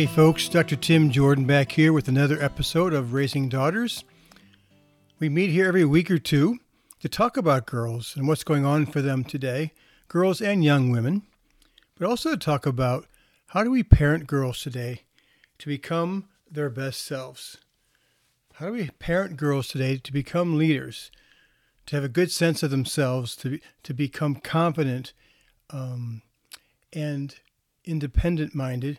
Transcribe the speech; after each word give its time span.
Hey 0.00 0.06
folks, 0.06 0.48
Dr. 0.48 0.76
Tim 0.76 1.10
Jordan 1.10 1.44
back 1.44 1.72
here 1.72 1.92
with 1.92 2.08
another 2.08 2.42
episode 2.42 2.94
of 2.94 3.12
Raising 3.12 3.50
Daughters. 3.50 4.02
We 5.18 5.28
meet 5.28 5.50
here 5.50 5.68
every 5.68 5.84
week 5.84 6.10
or 6.10 6.16
two 6.16 6.58
to 7.00 7.08
talk 7.10 7.36
about 7.36 7.66
girls 7.66 8.16
and 8.16 8.26
what's 8.26 8.42
going 8.42 8.64
on 8.64 8.86
for 8.86 9.02
them 9.02 9.24
today, 9.24 9.74
girls 10.08 10.40
and 10.40 10.64
young 10.64 10.90
women, 10.90 11.24
but 11.98 12.08
also 12.08 12.30
to 12.30 12.38
talk 12.38 12.64
about 12.64 13.08
how 13.48 13.62
do 13.62 13.70
we 13.70 13.82
parent 13.82 14.26
girls 14.26 14.62
today 14.62 15.02
to 15.58 15.68
become 15.68 16.30
their 16.50 16.70
best 16.70 17.04
selves? 17.04 17.58
How 18.54 18.68
do 18.68 18.72
we 18.72 18.88
parent 18.88 19.36
girls 19.36 19.68
today 19.68 19.98
to 19.98 20.12
become 20.14 20.56
leaders, 20.56 21.10
to 21.84 21.96
have 21.96 22.04
a 22.04 22.08
good 22.08 22.30
sense 22.30 22.62
of 22.62 22.70
themselves, 22.70 23.36
to, 23.36 23.60
to 23.82 23.92
become 23.92 24.36
confident 24.36 25.12
um, 25.68 26.22
and 26.90 27.34
independent 27.84 28.54
minded? 28.54 28.98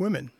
Women. 0.00 0.32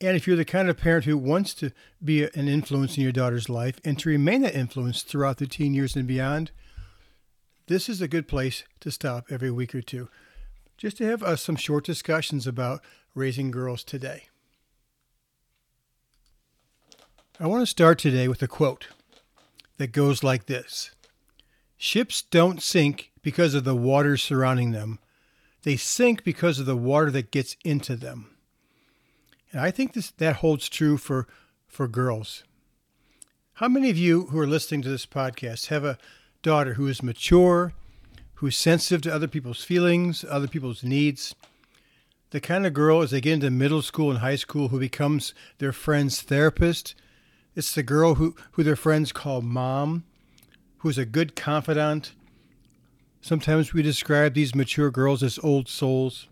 And 0.00 0.16
if 0.16 0.26
you're 0.26 0.36
the 0.36 0.44
kind 0.44 0.68
of 0.68 0.76
parent 0.76 1.06
who 1.06 1.16
wants 1.16 1.54
to 1.54 1.72
be 2.04 2.24
an 2.24 2.46
influence 2.48 2.96
in 2.96 3.02
your 3.02 3.12
daughter's 3.12 3.48
life 3.48 3.80
and 3.84 3.98
to 3.98 4.08
remain 4.08 4.42
that 4.42 4.54
influence 4.54 5.02
throughout 5.02 5.38
the 5.38 5.46
teen 5.46 5.72
years 5.72 5.96
and 5.96 6.06
beyond, 6.06 6.50
this 7.66 7.88
is 7.88 8.02
a 8.02 8.08
good 8.08 8.28
place 8.28 8.64
to 8.80 8.90
stop 8.90 9.26
every 9.30 9.50
week 9.50 9.74
or 9.74 9.80
two 9.80 10.08
just 10.76 10.98
to 10.98 11.06
have 11.06 11.22
uh, 11.22 11.36
some 11.36 11.56
short 11.56 11.84
discussions 11.84 12.46
about 12.46 12.82
raising 13.14 13.50
girls 13.50 13.84
today. 13.84 14.24
I 17.40 17.46
want 17.46 17.62
to 17.62 17.66
start 17.66 17.98
today 17.98 18.28
with 18.28 18.42
a 18.42 18.48
quote 18.48 18.88
that 19.78 19.92
goes 19.92 20.22
like 20.22 20.46
this 20.46 20.90
Ships 21.76 22.22
don't 22.22 22.62
sink 22.62 23.12
because 23.22 23.54
of 23.54 23.64
the 23.64 23.74
water 23.74 24.16
surrounding 24.16 24.72
them, 24.72 24.98
they 25.62 25.76
sink 25.76 26.24
because 26.24 26.58
of 26.58 26.66
the 26.66 26.76
water 26.76 27.10
that 27.10 27.30
gets 27.30 27.56
into 27.64 27.96
them. 27.96 28.33
And 29.54 29.62
I 29.62 29.70
think 29.70 29.92
this 29.92 30.10
that 30.10 30.36
holds 30.36 30.68
true 30.68 30.96
for 30.96 31.28
for 31.68 31.86
girls. 31.86 32.42
How 33.54 33.68
many 33.68 33.88
of 33.88 33.96
you 33.96 34.26
who 34.26 34.38
are 34.40 34.48
listening 34.48 34.82
to 34.82 34.88
this 34.88 35.06
podcast 35.06 35.68
have 35.68 35.84
a 35.84 35.96
daughter 36.42 36.74
who 36.74 36.88
is 36.88 37.04
mature, 37.04 37.72
who's 38.34 38.56
sensitive 38.56 39.02
to 39.02 39.14
other 39.14 39.28
people's 39.28 39.62
feelings, 39.62 40.24
other 40.28 40.48
people's 40.48 40.82
needs? 40.82 41.36
The 42.30 42.40
kind 42.40 42.66
of 42.66 42.74
girl 42.74 43.00
as 43.00 43.12
they 43.12 43.20
get 43.20 43.34
into 43.34 43.50
middle 43.52 43.80
school 43.80 44.10
and 44.10 44.18
high 44.18 44.34
school 44.34 44.68
who 44.68 44.80
becomes 44.80 45.34
their 45.58 45.72
friend's 45.72 46.20
therapist. 46.20 46.96
It's 47.54 47.72
the 47.72 47.84
girl 47.84 48.16
who, 48.16 48.34
who 48.52 48.64
their 48.64 48.74
friends 48.74 49.12
call 49.12 49.40
mom, 49.40 50.02
who's 50.78 50.98
a 50.98 51.06
good 51.06 51.36
confidant. 51.36 52.12
Sometimes 53.20 53.72
we 53.72 53.82
describe 53.82 54.34
these 54.34 54.52
mature 54.52 54.90
girls 54.90 55.22
as 55.22 55.38
old 55.44 55.68
souls. 55.68 56.26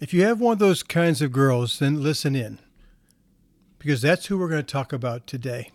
If 0.00 0.12
you 0.12 0.24
have 0.24 0.40
one 0.40 0.54
of 0.54 0.58
those 0.58 0.82
kinds 0.82 1.22
of 1.22 1.30
girls, 1.30 1.78
then 1.78 2.02
listen 2.02 2.34
in, 2.34 2.58
because 3.78 4.02
that's 4.02 4.26
who 4.26 4.36
we're 4.36 4.48
going 4.48 4.64
to 4.64 4.72
talk 4.72 4.92
about 4.92 5.26
today. 5.26 5.70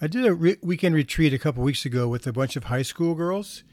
I 0.00 0.06
did 0.06 0.24
a 0.24 0.34
re- 0.34 0.56
weekend 0.62 0.94
retreat 0.94 1.34
a 1.34 1.38
couple 1.38 1.62
weeks 1.62 1.84
ago 1.84 2.08
with 2.08 2.26
a 2.26 2.32
bunch 2.32 2.56
of 2.56 2.64
high 2.64 2.82
school 2.82 3.14
girls, 3.14 3.64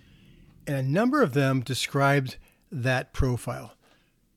and 0.67 0.75
a 0.75 0.83
number 0.83 1.21
of 1.21 1.33
them 1.33 1.61
described 1.61 2.35
that 2.69 3.13
profile. 3.13 3.75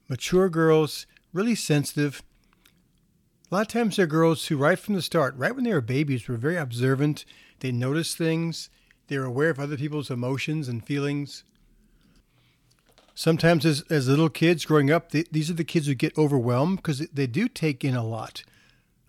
Mature 0.08 0.48
girls, 0.48 1.06
really 1.32 1.56
sensitive. 1.56 2.22
A 3.50 3.54
lot 3.54 3.62
of 3.62 3.69
times 3.69 3.96
they're 3.96 4.06
girls 4.06 4.46
who, 4.46 4.56
right 4.56 4.78
from 4.78 4.94
the 4.94 5.02
start, 5.02 5.36
right 5.36 5.54
when 5.54 5.64
they 5.64 5.72
were 5.72 5.80
babies, 5.80 6.28
were 6.28 6.36
very 6.36 6.56
observant. 6.56 7.25
They 7.58 7.72
notice 7.72 8.14
things. 8.14 8.70
They 9.08 9.19
were 9.19 9.25
aware 9.25 9.50
of 9.50 9.58
other 9.58 9.76
people's 9.76 10.10
emotions 10.10 10.69
and 10.69 10.84
feelings. 10.84 11.42
Sometimes, 13.19 13.65
as, 13.65 13.82
as 13.88 14.09
little 14.09 14.28
kids 14.28 14.66
growing 14.66 14.91
up, 14.91 15.10
they, 15.10 15.25
these 15.32 15.49
are 15.49 15.54
the 15.54 15.65
kids 15.65 15.87
who 15.87 15.94
get 15.94 16.16
overwhelmed 16.19 16.77
because 16.77 16.99
they 16.99 17.27
do 17.27 17.49
take 17.49 17.82
in 17.82 17.97
a 17.97 18.04
lot. 18.04 18.44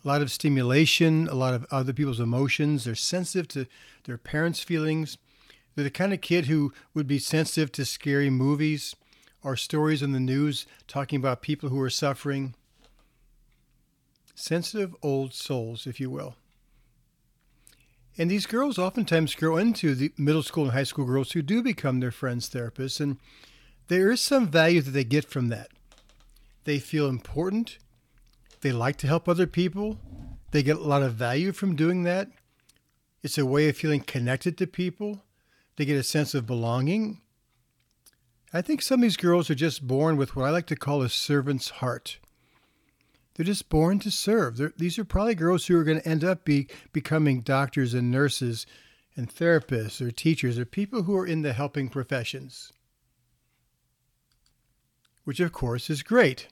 A 0.06 0.08
lot 0.08 0.22
of 0.22 0.32
stimulation, 0.32 1.28
a 1.28 1.34
lot 1.34 1.54
of 1.54 1.66
other 1.70 1.92
people's 1.92 2.22
emotions. 2.22 2.86
They're 2.86 2.96
sensitive 2.96 3.50
to 3.50 3.68
their 4.06 4.18
parents' 4.18 4.62
feelings. 4.62 5.18
They're 5.76 5.84
the 5.84 5.92
kind 5.92 6.14
of 6.14 6.22
kid 6.22 6.46
who 6.46 6.72
would 6.94 7.06
be 7.06 7.20
sensitive 7.20 7.70
to 7.74 7.84
scary 7.84 8.30
movies 8.30 8.96
or 9.44 9.58
stories 9.58 10.02
in 10.02 10.14
the 10.14 10.22
news 10.22 10.66
talking 10.88 11.20
about 11.20 11.42
people 11.42 11.68
who 11.68 11.82
are 11.82 11.90
suffering. 11.90 12.56
Sensitive 14.36 14.96
old 15.04 15.34
souls, 15.34 15.86
if 15.86 16.00
you 16.00 16.10
will. 16.10 16.38
And 18.18 18.32
these 18.32 18.46
girls 18.46 18.80
oftentimes 18.80 19.36
grow 19.36 19.58
into 19.58 19.94
the 19.96 20.14
middle 20.18 20.44
school 20.44 20.64
and 20.64 20.72
high 20.72 20.84
school 20.84 21.04
girls 21.04 21.34
who 21.34 21.42
do 21.42 21.62
become 21.62 22.00
their 22.00 22.12
friends' 22.12 22.50
therapists. 22.50 23.02
And 23.02 23.18
there 23.88 24.12
is 24.12 24.22
some 24.22 24.48
value 24.48 24.82
that 24.82 24.92
they 24.92 25.04
get 25.04 25.26
from 25.26 25.48
that. 25.48 25.70
They 26.66 26.80
feel 26.80 27.08
important. 27.08 27.78
They 28.62 28.72
like 28.72 28.98
to 28.98 29.08
help 29.08 29.30
other 29.30 29.48
people. 29.48 29.98
They 30.52 30.64
get 30.64 30.78
a 30.78 30.82
lot 30.82 31.04
of 31.04 31.14
value 31.14 31.54
from 31.54 31.76
doing 31.76 32.04
that. 32.04 32.30
It's 33.24 33.38
a 33.38 33.46
way 33.46 33.70
of 33.70 33.78
feeling 33.78 34.02
connected 34.02 34.58
to 34.58 34.68
people. 34.68 35.24
They 35.76 35.86
get 35.86 35.98
a 35.98 36.04
sense 36.04 36.34
of 36.34 36.46
belonging. 36.46 37.22
I 38.54 38.62
think 38.62 38.82
some 38.82 39.00
of 39.00 39.04
these 39.04 39.18
girls 39.18 39.50
are 39.50 39.56
just 39.56 39.88
born 39.88 40.18
with 40.18 40.36
what 40.36 40.46
I 40.46 40.50
like 40.50 40.68
to 40.68 40.76
call 40.76 41.02
a 41.02 41.10
servant's 41.10 41.70
heart. 41.70 42.20
They're 43.36 43.46
just 43.46 43.70
born 43.70 44.00
to 44.00 44.12
serve. 44.12 44.58
They're, 44.58 44.74
these 44.76 44.98
are 44.98 45.06
probably 45.06 45.36
girls 45.36 45.68
who 45.68 45.78
are 45.78 45.84
going 45.84 46.02
to 46.02 46.08
end 46.08 46.24
up 46.24 46.44
be, 46.44 46.68
becoming 46.92 47.42
doctors 47.42 47.94
and 47.94 48.10
nurses 48.10 48.66
and 49.16 49.34
therapists 49.34 50.02
or 50.02 50.12
teachers 50.12 50.58
or 50.58 50.66
people 50.66 51.04
who 51.04 51.16
are 51.18 51.28
in 51.28 51.44
the 51.44 51.54
helping 51.54 51.90
professions 51.90 52.72
which 55.28 55.42
of 55.42 55.52
course 55.52 55.90
is 55.90 56.04
great. 56.04 56.48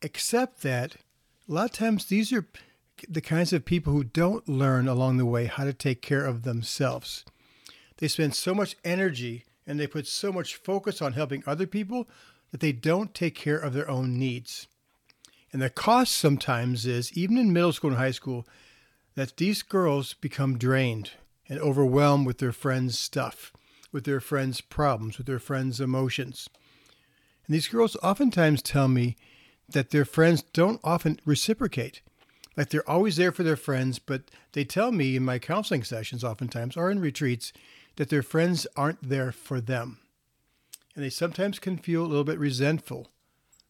Except 0.00 0.62
that 0.62 0.96
a 1.46 1.52
lot 1.52 1.66
of 1.66 1.72
times 1.72 2.06
these 2.06 2.32
are 2.32 2.46
the 3.06 3.20
kinds 3.20 3.52
of 3.52 3.66
people 3.66 3.92
who 3.92 4.04
don't 4.04 4.48
learn 4.48 4.88
along 4.88 5.18
the 5.18 5.26
way 5.26 5.44
how 5.44 5.64
to 5.64 5.74
take 5.74 6.00
care 6.00 6.24
of 6.24 6.44
themselves. 6.44 7.26
They 7.98 8.08
spend 8.08 8.34
so 8.34 8.54
much 8.54 8.74
energy 8.86 9.44
and 9.66 9.78
they 9.78 9.86
put 9.86 10.06
so 10.06 10.32
much 10.32 10.56
focus 10.56 11.02
on 11.02 11.12
helping 11.12 11.42
other 11.46 11.66
people 11.66 12.08
that 12.52 12.60
they 12.60 12.72
don't 12.72 13.12
take 13.12 13.34
care 13.34 13.58
of 13.58 13.74
their 13.74 13.90
own 13.90 14.18
needs. 14.18 14.66
And 15.52 15.60
the 15.60 15.68
cost 15.68 16.16
sometimes 16.16 16.86
is, 16.86 17.12
even 17.12 17.36
in 17.36 17.52
middle 17.52 17.74
school 17.74 17.90
and 17.90 17.98
high 17.98 18.12
school, 18.12 18.46
that 19.14 19.36
these 19.36 19.62
girls 19.62 20.14
become 20.14 20.56
drained 20.56 21.10
and 21.50 21.60
overwhelmed 21.60 22.26
with 22.26 22.38
their 22.38 22.52
friends' 22.52 22.98
stuff, 22.98 23.52
with 23.92 24.04
their 24.04 24.20
friends' 24.20 24.62
problems, 24.62 25.18
with 25.18 25.26
their 25.26 25.38
friends' 25.38 25.82
emotions. 25.82 26.48
And 27.46 27.54
these 27.54 27.68
girls 27.68 27.96
oftentimes 28.02 28.62
tell 28.62 28.88
me 28.88 29.16
that 29.68 29.90
their 29.90 30.04
friends 30.04 30.42
don't 30.52 30.80
often 30.82 31.20
reciprocate. 31.24 32.00
Like 32.56 32.70
they're 32.70 32.88
always 32.88 33.16
there 33.16 33.32
for 33.32 33.42
their 33.42 33.56
friends, 33.56 33.98
but 33.98 34.22
they 34.52 34.64
tell 34.64 34.90
me 34.90 35.16
in 35.16 35.24
my 35.24 35.38
counseling 35.38 35.84
sessions, 35.84 36.24
oftentimes, 36.24 36.76
or 36.76 36.90
in 36.90 37.00
retreats, 37.00 37.52
that 37.96 38.08
their 38.08 38.22
friends 38.22 38.66
aren't 38.76 39.08
there 39.08 39.32
for 39.32 39.60
them. 39.60 39.98
And 40.94 41.04
they 41.04 41.10
sometimes 41.10 41.58
can 41.58 41.76
feel 41.76 42.02
a 42.02 42.08
little 42.08 42.24
bit 42.24 42.38
resentful 42.38 43.08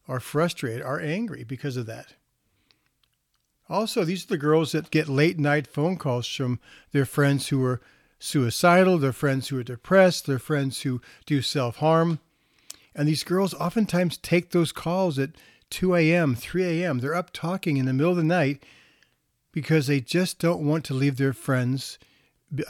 or 0.07 0.19
frustrated 0.19 0.81
or 0.81 1.01
angry 1.01 1.43
because 1.43 1.75
of 1.75 1.85
that. 1.87 2.13
Also, 3.69 4.05
these 4.05 4.23
are 4.23 4.29
the 4.29 4.37
girls 4.37 4.71
that 4.71 4.91
get 4.91 5.09
late 5.09 5.37
night 5.37 5.67
phone 5.67 5.97
calls 5.97 6.25
from 6.25 6.59
their 6.93 7.05
friends 7.05 7.49
who 7.49 7.63
are 7.65 7.81
suicidal, 8.17 8.97
their 8.97 9.11
friends 9.11 9.49
who 9.49 9.59
are 9.59 9.63
depressed, 9.63 10.25
their 10.25 10.39
friends 10.39 10.81
who 10.81 11.01
do 11.25 11.41
self 11.41 11.77
harm. 11.77 12.19
And 12.97 13.07
these 13.07 13.23
girls 13.23 13.53
oftentimes 13.53 14.17
take 14.17 14.49
those 14.49 14.71
calls 14.71 15.19
at 15.19 15.29
2 15.69 15.95
a.m., 15.95 16.33
3 16.33 16.81
a.m. 16.81 16.97
They're 16.97 17.13
up 17.13 17.31
talking 17.31 17.77
in 17.77 17.85
the 17.85 17.93
middle 17.93 18.11
of 18.11 18.17
the 18.17 18.23
night 18.23 18.63
because 19.51 19.85
they 19.85 20.01
just 20.01 20.39
don't 20.39 20.65
want 20.65 20.83
to 20.85 20.95
leave 20.95 21.17
their 21.17 21.33
friends 21.33 21.99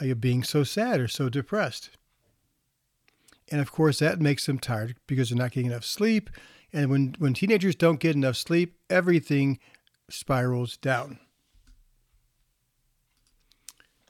uh, 0.00 0.14
being 0.14 0.44
so 0.44 0.64
sad 0.64 1.00
or 1.00 1.08
so 1.08 1.30
depressed. 1.30 1.90
And 3.50 3.62
of 3.62 3.72
course, 3.72 4.00
that 4.00 4.20
makes 4.20 4.44
them 4.44 4.58
tired 4.58 4.96
because 5.06 5.30
they're 5.30 5.38
not 5.38 5.52
getting 5.52 5.70
enough 5.70 5.84
sleep. 5.84 6.28
And 6.74 6.90
when, 6.90 7.14
when 7.18 7.32
teenagers 7.32 7.74
don't 7.74 8.00
get 8.00 8.14
enough 8.14 8.36
sleep, 8.36 8.76
everything 8.90 9.58
spirals 10.10 10.76
down. 10.76 11.18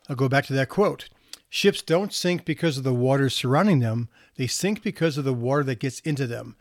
I'll 0.08 0.16
go 0.16 0.28
back 0.28 0.46
to 0.46 0.52
that 0.54 0.68
quote. 0.68 1.08
Ships 1.50 1.82
don't 1.82 2.12
sink 2.12 2.44
because 2.44 2.76
of 2.76 2.84
the 2.84 2.94
water 2.94 3.30
surrounding 3.30 3.78
them, 3.78 4.08
they 4.36 4.46
sink 4.46 4.82
because 4.82 5.16
of 5.16 5.24
the 5.24 5.32
water 5.32 5.64
that 5.64 5.80
gets 5.80 6.00
into 6.00 6.26
them. 6.26 6.56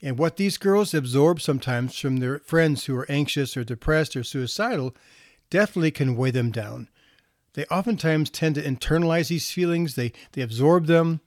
And 0.00 0.18
what 0.18 0.36
these 0.36 0.58
girls 0.58 0.94
absorb 0.94 1.40
sometimes 1.40 1.98
from 1.98 2.16
their 2.16 2.40
friends 2.40 2.84
who 2.84 2.96
are 2.96 3.10
anxious 3.10 3.56
or 3.56 3.64
depressed 3.64 4.16
or 4.16 4.24
suicidal 4.24 4.94
definitely 5.50 5.90
can 5.92 6.16
weigh 6.16 6.30
them 6.32 6.50
down. 6.50 6.88
They 7.54 7.64
oftentimes 7.66 8.30
tend 8.30 8.54
to 8.56 8.62
internalize 8.62 9.28
these 9.28 9.50
feelings, 9.50 9.94
they, 9.94 10.12
they 10.32 10.42
absorb 10.42 10.86
them, 10.86 11.20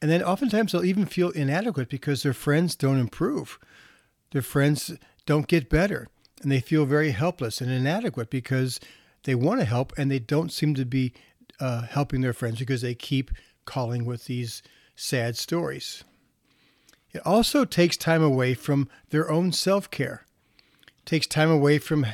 and 0.00 0.10
then 0.10 0.22
oftentimes 0.22 0.72
they'll 0.72 0.84
even 0.84 1.06
feel 1.06 1.30
inadequate 1.30 1.88
because 1.88 2.22
their 2.22 2.32
friends 2.32 2.76
don't 2.76 3.00
improve. 3.00 3.58
Their 4.30 4.42
friends 4.42 4.92
don't 5.24 5.48
get 5.48 5.68
better, 5.68 6.08
and 6.42 6.52
they 6.52 6.60
feel 6.60 6.84
very 6.84 7.10
helpless 7.10 7.60
and 7.60 7.70
inadequate 7.70 8.30
because 8.30 8.78
they 9.24 9.34
want 9.34 9.60
to 9.60 9.66
help 9.66 9.92
and 9.98 10.10
they 10.10 10.18
don't 10.18 10.52
seem 10.52 10.74
to 10.74 10.84
be 10.84 11.12
uh, 11.60 11.82
helping 11.82 12.20
their 12.20 12.32
friends 12.32 12.58
because 12.58 12.82
they 12.82 12.94
keep 12.94 13.30
calling 13.64 14.04
with 14.04 14.26
these 14.26 14.62
sad 14.94 15.36
stories. 15.36 16.04
It 17.12 17.22
also 17.24 17.64
takes 17.64 17.96
time 17.96 18.22
away 18.22 18.54
from 18.54 18.88
their 19.10 19.30
own 19.30 19.52
self 19.52 19.90
care, 19.90 20.24
takes 21.04 21.26
time 21.26 21.50
away 21.50 21.78
from 21.78 22.06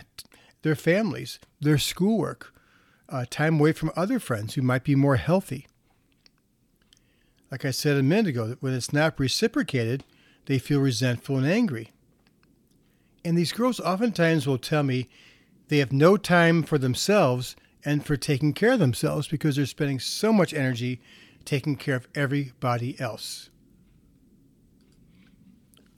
their 0.62 0.76
families, 0.76 1.38
their 1.60 1.78
schoolwork, 1.78 2.52
uh, 3.08 3.24
time 3.28 3.58
away 3.58 3.72
from 3.72 3.90
other 3.96 4.18
friends 4.18 4.54
who 4.54 4.62
might 4.62 4.84
be 4.84 4.94
more 4.94 5.16
healthy. 5.16 5.66
Like 7.50 7.64
I 7.64 7.70
said 7.70 7.96
a 7.96 8.02
minute 8.02 8.28
ago, 8.28 8.56
when 8.60 8.72
it's 8.72 8.92
not 8.92 9.20
reciprocated, 9.20 10.04
they 10.46 10.58
feel 10.58 10.80
resentful 10.80 11.36
and 11.36 11.46
angry. 11.46 11.90
And 13.24 13.36
these 13.36 13.52
girls 13.52 13.78
oftentimes 13.78 14.46
will 14.46 14.58
tell 14.58 14.82
me 14.82 15.08
they 15.68 15.78
have 15.78 15.92
no 15.92 16.16
time 16.16 16.62
for 16.62 16.78
themselves 16.78 17.54
and 17.84 18.04
for 18.04 18.16
taking 18.16 18.52
care 18.52 18.72
of 18.72 18.78
themselves 18.78 19.26
because 19.28 19.56
they're 19.56 19.66
spending 19.66 19.98
so 19.98 20.32
much 20.32 20.54
energy 20.54 21.00
taking 21.44 21.76
care 21.76 21.96
of 21.96 22.08
everybody 22.14 22.98
else. 23.00 23.50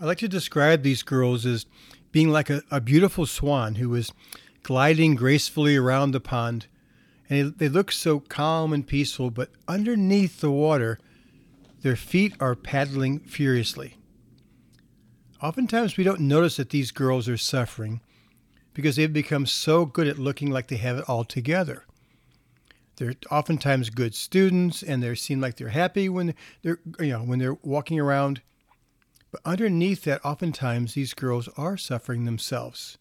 I 0.00 0.06
like 0.06 0.18
to 0.18 0.28
describe 0.28 0.82
these 0.82 1.02
girls 1.02 1.46
as 1.46 1.66
being 2.10 2.30
like 2.30 2.50
a, 2.50 2.62
a 2.70 2.80
beautiful 2.80 3.26
swan 3.26 3.76
who 3.76 3.94
is 3.94 4.12
gliding 4.62 5.14
gracefully 5.14 5.76
around 5.76 6.10
the 6.10 6.20
pond. 6.20 6.66
And 7.28 7.56
they 7.58 7.68
look 7.68 7.90
so 7.90 8.20
calm 8.20 8.72
and 8.72 8.86
peaceful, 8.86 9.30
but 9.30 9.50
underneath 9.66 10.40
the 10.40 10.50
water, 10.50 10.98
their 11.82 11.96
feet 11.96 12.34
are 12.40 12.54
paddling 12.54 13.20
furiously. 13.20 13.96
Oftentimes, 15.42 15.96
we 15.96 16.04
don't 16.04 16.20
notice 16.20 16.56
that 16.56 16.70
these 16.70 16.90
girls 16.90 17.28
are 17.28 17.36
suffering 17.36 18.00
because 18.74 18.96
they've 18.96 19.12
become 19.12 19.46
so 19.46 19.86
good 19.86 20.08
at 20.08 20.18
looking 20.18 20.50
like 20.50 20.66
they 20.66 20.76
have 20.76 20.98
it 20.98 21.08
all 21.08 21.24
together. 21.24 21.84
They're 22.96 23.14
oftentimes 23.30 23.90
good 23.90 24.14
students, 24.14 24.82
and 24.82 25.02
they 25.02 25.14
seem 25.14 25.40
like 25.40 25.56
they're 25.56 25.68
happy 25.68 26.08
when 26.08 26.34
they're 26.62 26.80
you 27.00 27.10
know 27.10 27.20
when 27.20 27.38
they're 27.38 27.58
walking 27.62 27.98
around. 27.98 28.42
But 29.30 29.40
underneath 29.44 30.02
that, 30.04 30.24
oftentimes 30.24 30.94
these 30.94 31.14
girls 31.14 31.48
are 31.56 31.76
suffering 31.76 32.24
themselves, 32.24 32.98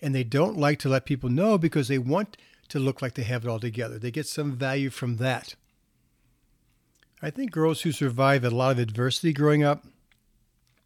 and 0.00 0.14
they 0.14 0.24
don't 0.24 0.58
like 0.58 0.78
to 0.80 0.88
let 0.88 1.04
people 1.04 1.30
know 1.30 1.58
because 1.58 1.86
they 1.88 1.98
want 1.98 2.36
to 2.68 2.78
look 2.80 3.02
like 3.02 3.14
they 3.14 3.22
have 3.22 3.44
it 3.44 3.48
all 3.48 3.60
together. 3.60 3.98
They 3.98 4.10
get 4.10 4.26
some 4.26 4.52
value 4.52 4.90
from 4.90 5.16
that. 5.16 5.54
I 7.22 7.30
think 7.30 7.52
girls 7.52 7.82
who 7.82 7.92
survive 7.92 8.44
a 8.44 8.50
lot 8.50 8.72
of 8.72 8.78
adversity 8.80 9.32
growing 9.32 9.62
up, 9.62 9.84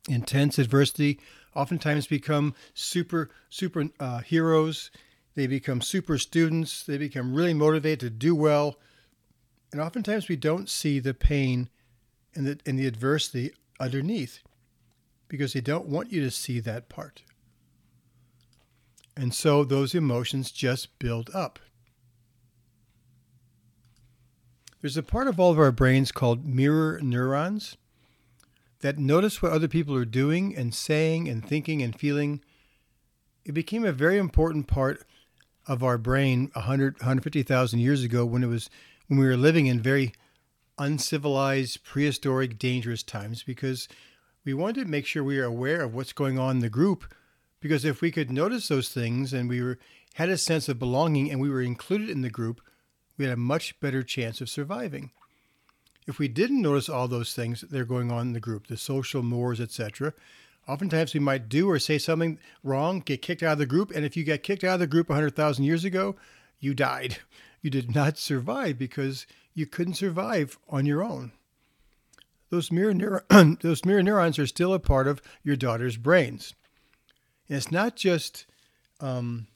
intense 0.08 0.58
adversity, 0.58 1.18
oftentimes 1.58 2.06
become 2.06 2.54
super 2.74 3.30
super 3.50 3.84
uh, 4.00 4.20
heroes 4.20 4.90
they 5.38 5.46
become 5.46 5.80
super 5.80 6.18
students. 6.18 6.82
They 6.82 6.98
become 6.98 7.32
really 7.32 7.54
motivated 7.54 8.00
to 8.00 8.10
do 8.10 8.34
well. 8.34 8.74
And 9.70 9.80
oftentimes 9.80 10.28
we 10.28 10.34
don't 10.34 10.68
see 10.68 10.98
the 10.98 11.14
pain 11.14 11.68
and 12.34 12.44
the, 12.44 12.58
and 12.66 12.76
the 12.76 12.88
adversity 12.88 13.52
underneath 13.78 14.40
because 15.28 15.52
they 15.52 15.60
don't 15.60 15.86
want 15.86 16.10
you 16.10 16.20
to 16.22 16.32
see 16.32 16.58
that 16.58 16.88
part. 16.88 17.22
And 19.16 19.32
so 19.32 19.62
those 19.62 19.94
emotions 19.94 20.50
just 20.50 20.98
build 20.98 21.30
up. 21.32 21.60
There's 24.80 24.96
a 24.96 25.04
part 25.04 25.28
of 25.28 25.38
all 25.38 25.52
of 25.52 25.58
our 25.60 25.70
brains 25.70 26.10
called 26.10 26.44
mirror 26.44 26.98
neurons 27.00 27.76
that 28.80 28.98
notice 28.98 29.42
what 29.42 29.52
other 29.52 29.68
people 29.68 29.94
are 29.94 30.04
doing 30.04 30.56
and 30.56 30.74
saying 30.74 31.28
and 31.28 31.44
thinking 31.44 31.82
and 31.82 31.98
feeling. 31.98 32.42
It 33.44 33.52
became 33.52 33.84
a 33.84 33.92
very 33.92 34.18
important 34.18 34.66
part 34.66 35.04
of 35.66 35.82
our 35.82 35.98
brain 35.98 36.50
100, 36.54 36.94
150,000 36.94 37.78
years 37.78 38.02
ago 38.02 38.24
when 38.24 38.42
it 38.42 38.48
was 38.48 38.70
when 39.06 39.18
we 39.18 39.26
were 39.26 39.36
living 39.36 39.66
in 39.66 39.80
very 39.80 40.12
uncivilized, 40.78 41.82
prehistoric, 41.82 42.58
dangerous 42.58 43.02
times 43.02 43.42
because 43.42 43.88
we 44.44 44.54
wanted 44.54 44.84
to 44.84 44.90
make 44.90 45.06
sure 45.06 45.24
we 45.24 45.38
were 45.38 45.44
aware 45.44 45.82
of 45.82 45.94
what's 45.94 46.12
going 46.12 46.38
on 46.38 46.56
in 46.56 46.60
the 46.60 46.70
group 46.70 47.12
because 47.60 47.84
if 47.84 48.00
we 48.00 48.10
could 48.10 48.30
notice 48.30 48.68
those 48.68 48.88
things 48.90 49.32
and 49.32 49.48
we 49.48 49.60
were 49.60 49.78
had 50.14 50.28
a 50.28 50.38
sense 50.38 50.68
of 50.68 50.78
belonging 50.78 51.30
and 51.30 51.40
we 51.40 51.50
were 51.50 51.62
included 51.62 52.10
in 52.10 52.22
the 52.22 52.30
group, 52.30 52.60
we 53.16 53.24
had 53.24 53.34
a 53.34 53.36
much 53.36 53.78
better 53.80 54.02
chance 54.02 54.40
of 54.40 54.48
surviving. 54.48 55.10
If 56.08 56.18
we 56.18 56.26
didn't 56.26 56.62
notice 56.62 56.88
all 56.88 57.06
those 57.06 57.34
things 57.34 57.60
that 57.60 57.80
are 57.80 57.84
going 57.84 58.10
on 58.10 58.28
in 58.28 58.32
the 58.32 58.40
group, 58.40 58.66
the 58.66 58.76
social 58.76 59.22
mores, 59.22 59.60
etc., 59.60 60.14
Oftentimes, 60.68 61.14
we 61.14 61.20
might 61.20 61.48
do 61.48 61.68
or 61.68 61.78
say 61.78 61.96
something 61.96 62.38
wrong, 62.62 63.00
get 63.00 63.22
kicked 63.22 63.42
out 63.42 63.52
of 63.52 63.58
the 63.58 63.64
group, 63.64 63.90
and 63.90 64.04
if 64.04 64.18
you 64.18 64.22
get 64.22 64.42
kicked 64.42 64.62
out 64.62 64.74
of 64.74 64.80
the 64.80 64.86
group 64.86 65.08
100,000 65.08 65.64
years 65.64 65.84
ago, 65.84 66.14
you 66.60 66.74
died. 66.74 67.18
You 67.60 67.70
did 67.70 67.92
not 67.92 68.18
survive 68.18 68.78
because 68.78 69.26
you 69.52 69.66
couldn't 69.66 69.94
survive 69.94 70.60
on 70.68 70.86
your 70.86 71.02
own. 71.02 71.32
Those 72.50 72.70
mirror, 72.70 73.24
those 73.62 73.84
mirror 73.84 74.00
neurons 74.00 74.38
are 74.38 74.46
still 74.46 74.72
a 74.72 74.78
part 74.78 75.08
of 75.08 75.20
your 75.42 75.56
daughter's 75.56 75.96
brains. 75.96 76.54
And 77.48 77.56
it's 77.56 77.72
not 77.72 77.96
just 77.96 78.46
um, 79.00 79.48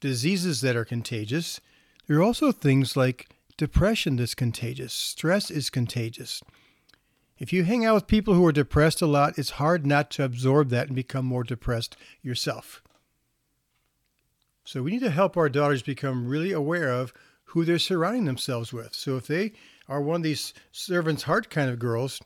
diseases 0.00 0.60
that 0.60 0.76
are 0.76 0.84
contagious, 0.84 1.62
there 2.06 2.18
are 2.18 2.22
also 2.22 2.52
things 2.52 2.94
like 2.94 3.30
depression 3.56 4.16
that's 4.16 4.34
contagious, 4.34 4.92
stress 4.92 5.50
is 5.50 5.70
contagious. 5.70 6.42
If 7.38 7.52
you 7.52 7.64
hang 7.64 7.84
out 7.84 7.94
with 7.94 8.06
people 8.06 8.34
who 8.34 8.46
are 8.46 8.52
depressed 8.52 9.02
a 9.02 9.06
lot, 9.06 9.38
it's 9.38 9.50
hard 9.50 9.84
not 9.84 10.10
to 10.12 10.24
absorb 10.24 10.68
that 10.68 10.86
and 10.86 10.96
become 10.96 11.24
more 11.24 11.44
depressed 11.44 11.96
yourself. 12.22 12.82
So 14.64 14.82
we 14.82 14.92
need 14.92 15.00
to 15.00 15.10
help 15.10 15.36
our 15.36 15.48
daughters 15.48 15.82
become 15.82 16.28
really 16.28 16.52
aware 16.52 16.90
of 16.90 17.12
who 17.46 17.64
they're 17.64 17.78
surrounding 17.78 18.26
themselves 18.26 18.72
with. 18.72 18.94
So 18.94 19.16
if 19.16 19.26
they 19.26 19.52
are 19.88 20.00
one 20.00 20.16
of 20.16 20.22
these 20.22 20.54
servant's 20.70 21.24
heart 21.24 21.50
kind 21.50 21.68
of 21.68 21.78
girls, 21.78 22.20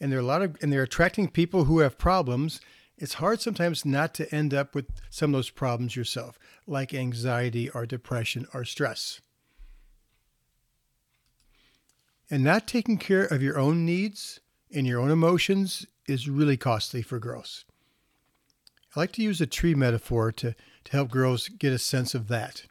and 0.00 0.12
they're 0.12 0.20
a 0.20 0.22
lot 0.24 0.42
of 0.42 0.56
and 0.62 0.72
they're 0.72 0.82
attracting 0.82 1.28
people 1.28 1.64
who 1.64 1.80
have 1.80 1.98
problems, 1.98 2.60
it's 2.96 3.14
hard 3.14 3.40
sometimes 3.40 3.84
not 3.84 4.14
to 4.14 4.34
end 4.34 4.52
up 4.52 4.74
with 4.74 4.86
some 5.08 5.30
of 5.30 5.38
those 5.38 5.50
problems 5.50 5.96
yourself, 5.96 6.38
like 6.66 6.92
anxiety 6.92 7.70
or 7.70 7.86
depression 7.86 8.46
or 8.52 8.64
stress. 8.64 9.20
And 12.30 12.44
not 12.44 12.68
taking 12.68 12.96
care 12.96 13.24
of 13.24 13.42
your 13.42 13.58
own 13.58 13.84
needs 13.84 14.40
and 14.72 14.86
your 14.86 15.00
own 15.00 15.10
emotions 15.10 15.86
is 16.06 16.28
really 16.28 16.56
costly 16.56 17.02
for 17.02 17.18
girls. 17.18 17.64
I 18.94 19.00
like 19.00 19.12
to 19.12 19.22
use 19.22 19.40
a 19.40 19.46
tree 19.46 19.74
metaphor 19.74 20.32
to, 20.32 20.54
to 20.84 20.92
help 20.92 21.10
girls 21.10 21.48
get 21.48 21.72
a 21.72 21.78
sense 21.78 22.14
of 22.14 22.28
that. 22.28 22.64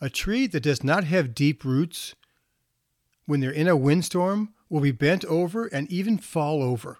A 0.00 0.08
tree 0.08 0.46
that 0.46 0.62
does 0.62 0.82
not 0.82 1.04
have 1.04 1.34
deep 1.34 1.64
roots, 1.64 2.14
when 3.26 3.40
they're 3.40 3.50
in 3.50 3.68
a 3.68 3.76
windstorm, 3.76 4.54
will 4.68 4.80
be 4.80 4.92
bent 4.92 5.24
over 5.26 5.66
and 5.66 5.90
even 5.90 6.18
fall 6.18 6.62
over 6.62 6.98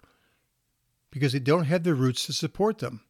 because 1.09 1.33
they 1.33 1.39
don't 1.39 1.65
have 1.65 1.83
the 1.83 1.93
roots 1.93 2.25
to 2.25 2.33
support 2.33 2.79
them. 2.79 3.01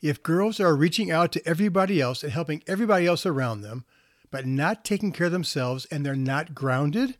If 0.00 0.22
girls 0.22 0.60
are 0.60 0.76
reaching 0.76 1.10
out 1.10 1.32
to 1.32 1.48
everybody 1.48 2.00
else 2.00 2.22
and 2.22 2.32
helping 2.32 2.62
everybody 2.66 3.06
else 3.06 3.24
around 3.24 3.62
them, 3.62 3.84
but 4.34 4.46
not 4.46 4.84
taking 4.84 5.12
care 5.12 5.26
of 5.26 5.32
themselves 5.32 5.86
and 5.92 6.04
they're 6.04 6.16
not 6.16 6.56
grounded, 6.56 7.16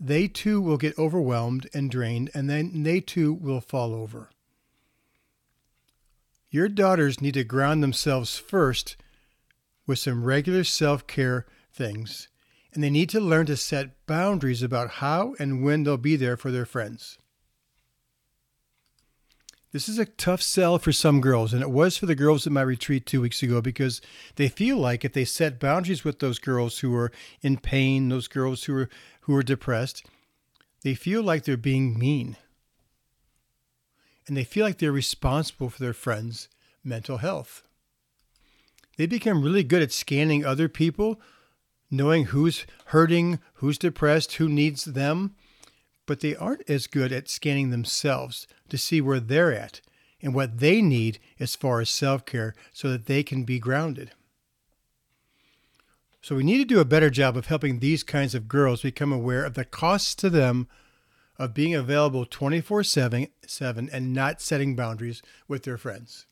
they 0.00 0.26
too 0.26 0.62
will 0.62 0.78
get 0.78 0.98
overwhelmed 0.98 1.68
and 1.74 1.90
drained, 1.90 2.30
and 2.32 2.48
then 2.48 2.84
they 2.84 3.00
too 3.00 3.34
will 3.34 3.60
fall 3.60 3.92
over. 3.94 4.30
Your 6.48 6.70
daughters 6.70 7.20
need 7.20 7.34
to 7.34 7.44
ground 7.44 7.82
themselves 7.82 8.38
first 8.38 8.96
with 9.86 9.98
some 9.98 10.24
regular 10.24 10.64
self 10.64 11.06
care 11.06 11.44
things, 11.70 12.28
and 12.72 12.82
they 12.82 12.88
need 12.88 13.10
to 13.10 13.20
learn 13.20 13.44
to 13.44 13.56
set 13.58 14.06
boundaries 14.06 14.62
about 14.62 14.92
how 14.92 15.34
and 15.38 15.62
when 15.62 15.82
they'll 15.82 15.98
be 15.98 16.16
there 16.16 16.38
for 16.38 16.50
their 16.50 16.64
friends. 16.64 17.18
This 19.76 19.90
is 19.90 19.98
a 19.98 20.06
tough 20.06 20.40
sell 20.40 20.78
for 20.78 20.90
some 20.90 21.20
girls, 21.20 21.52
and 21.52 21.60
it 21.60 21.70
was 21.70 21.98
for 21.98 22.06
the 22.06 22.14
girls 22.14 22.46
at 22.46 22.52
my 22.54 22.62
retreat 22.62 23.04
two 23.04 23.20
weeks 23.20 23.42
ago 23.42 23.60
because 23.60 24.00
they 24.36 24.48
feel 24.48 24.78
like 24.78 25.04
if 25.04 25.12
they 25.12 25.26
set 25.26 25.60
boundaries 25.60 26.02
with 26.02 26.18
those 26.18 26.38
girls 26.38 26.78
who 26.78 26.96
are 26.96 27.12
in 27.42 27.58
pain, 27.58 28.08
those 28.08 28.26
girls 28.26 28.64
who 28.64 28.74
are 28.74 28.88
who 29.20 29.36
are 29.36 29.42
depressed, 29.42 30.06
they 30.82 30.94
feel 30.94 31.22
like 31.22 31.44
they're 31.44 31.58
being 31.58 31.98
mean. 31.98 32.38
And 34.26 34.34
they 34.34 34.44
feel 34.44 34.64
like 34.64 34.78
they're 34.78 34.92
responsible 34.92 35.68
for 35.68 35.82
their 35.82 35.92
friends' 35.92 36.48
mental 36.82 37.18
health. 37.18 37.62
They 38.96 39.04
become 39.04 39.42
really 39.42 39.62
good 39.62 39.82
at 39.82 39.92
scanning 39.92 40.42
other 40.42 40.70
people, 40.70 41.20
knowing 41.90 42.24
who's 42.24 42.64
hurting, 42.86 43.40
who's 43.56 43.76
depressed, 43.76 44.36
who 44.36 44.48
needs 44.48 44.86
them, 44.86 45.34
but 46.06 46.20
they 46.20 46.34
aren't 46.36 46.68
as 46.70 46.86
good 46.86 47.12
at 47.12 47.28
scanning 47.28 47.70
themselves 47.70 48.46
to 48.68 48.78
see 48.78 49.00
where 49.00 49.20
they're 49.20 49.52
at 49.52 49.80
and 50.22 50.34
what 50.34 50.58
they 50.58 50.80
need 50.80 51.18
as 51.38 51.54
far 51.54 51.80
as 51.80 51.90
self 51.90 52.24
care 52.24 52.54
so 52.72 52.90
that 52.90 53.06
they 53.06 53.22
can 53.22 53.44
be 53.44 53.58
grounded. 53.58 54.12
So 56.22 56.34
we 56.34 56.42
need 56.42 56.58
to 56.58 56.64
do 56.64 56.80
a 56.80 56.84
better 56.84 57.10
job 57.10 57.36
of 57.36 57.46
helping 57.46 57.78
these 57.78 58.02
kinds 58.02 58.34
of 58.34 58.48
girls 58.48 58.82
become 58.82 59.12
aware 59.12 59.44
of 59.44 59.54
the 59.54 59.64
costs 59.64 60.14
to 60.16 60.30
them 60.30 60.66
of 61.38 61.54
being 61.54 61.74
available 61.74 62.24
24 62.24 62.82
7 62.82 63.28
and 63.92 64.12
not 64.12 64.40
setting 64.40 64.74
boundaries 64.74 65.22
with 65.46 65.62
their 65.62 65.76
friends. 65.76 66.26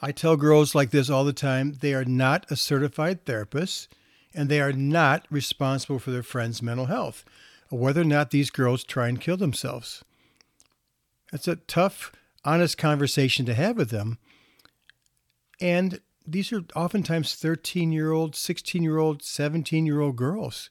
I 0.00 0.12
tell 0.12 0.36
girls 0.36 0.74
like 0.74 0.90
this 0.90 1.08
all 1.08 1.24
the 1.24 1.32
time 1.32 1.78
they 1.80 1.94
are 1.94 2.04
not 2.04 2.50
a 2.50 2.56
certified 2.56 3.24
therapist 3.24 3.88
and 4.34 4.48
they 4.48 4.60
are 4.60 4.72
not 4.72 5.26
responsible 5.30 5.98
for 5.98 6.10
their 6.10 6.22
friends' 6.22 6.62
mental 6.62 6.86
health 6.86 7.24
or 7.70 7.78
whether 7.78 8.00
or 8.00 8.04
not 8.04 8.30
these 8.30 8.50
girls 8.50 8.84
try 8.84 9.08
and 9.08 9.20
kill 9.20 9.36
themselves. 9.36 10.04
That's 11.30 11.48
a 11.48 11.56
tough, 11.56 12.12
honest 12.44 12.78
conversation 12.78 13.46
to 13.46 13.54
have 13.54 13.76
with 13.76 13.90
them. 13.90 14.18
And 15.60 16.00
these 16.26 16.52
are 16.52 16.64
oftentimes 16.74 17.34
13 17.34 17.92
year 17.92 18.12
old, 18.12 18.34
16 18.36 18.82
year 18.82 18.98
old, 18.98 19.22
17 19.22 19.86
year 19.86 20.00
old 20.00 20.16
girls. 20.16 20.70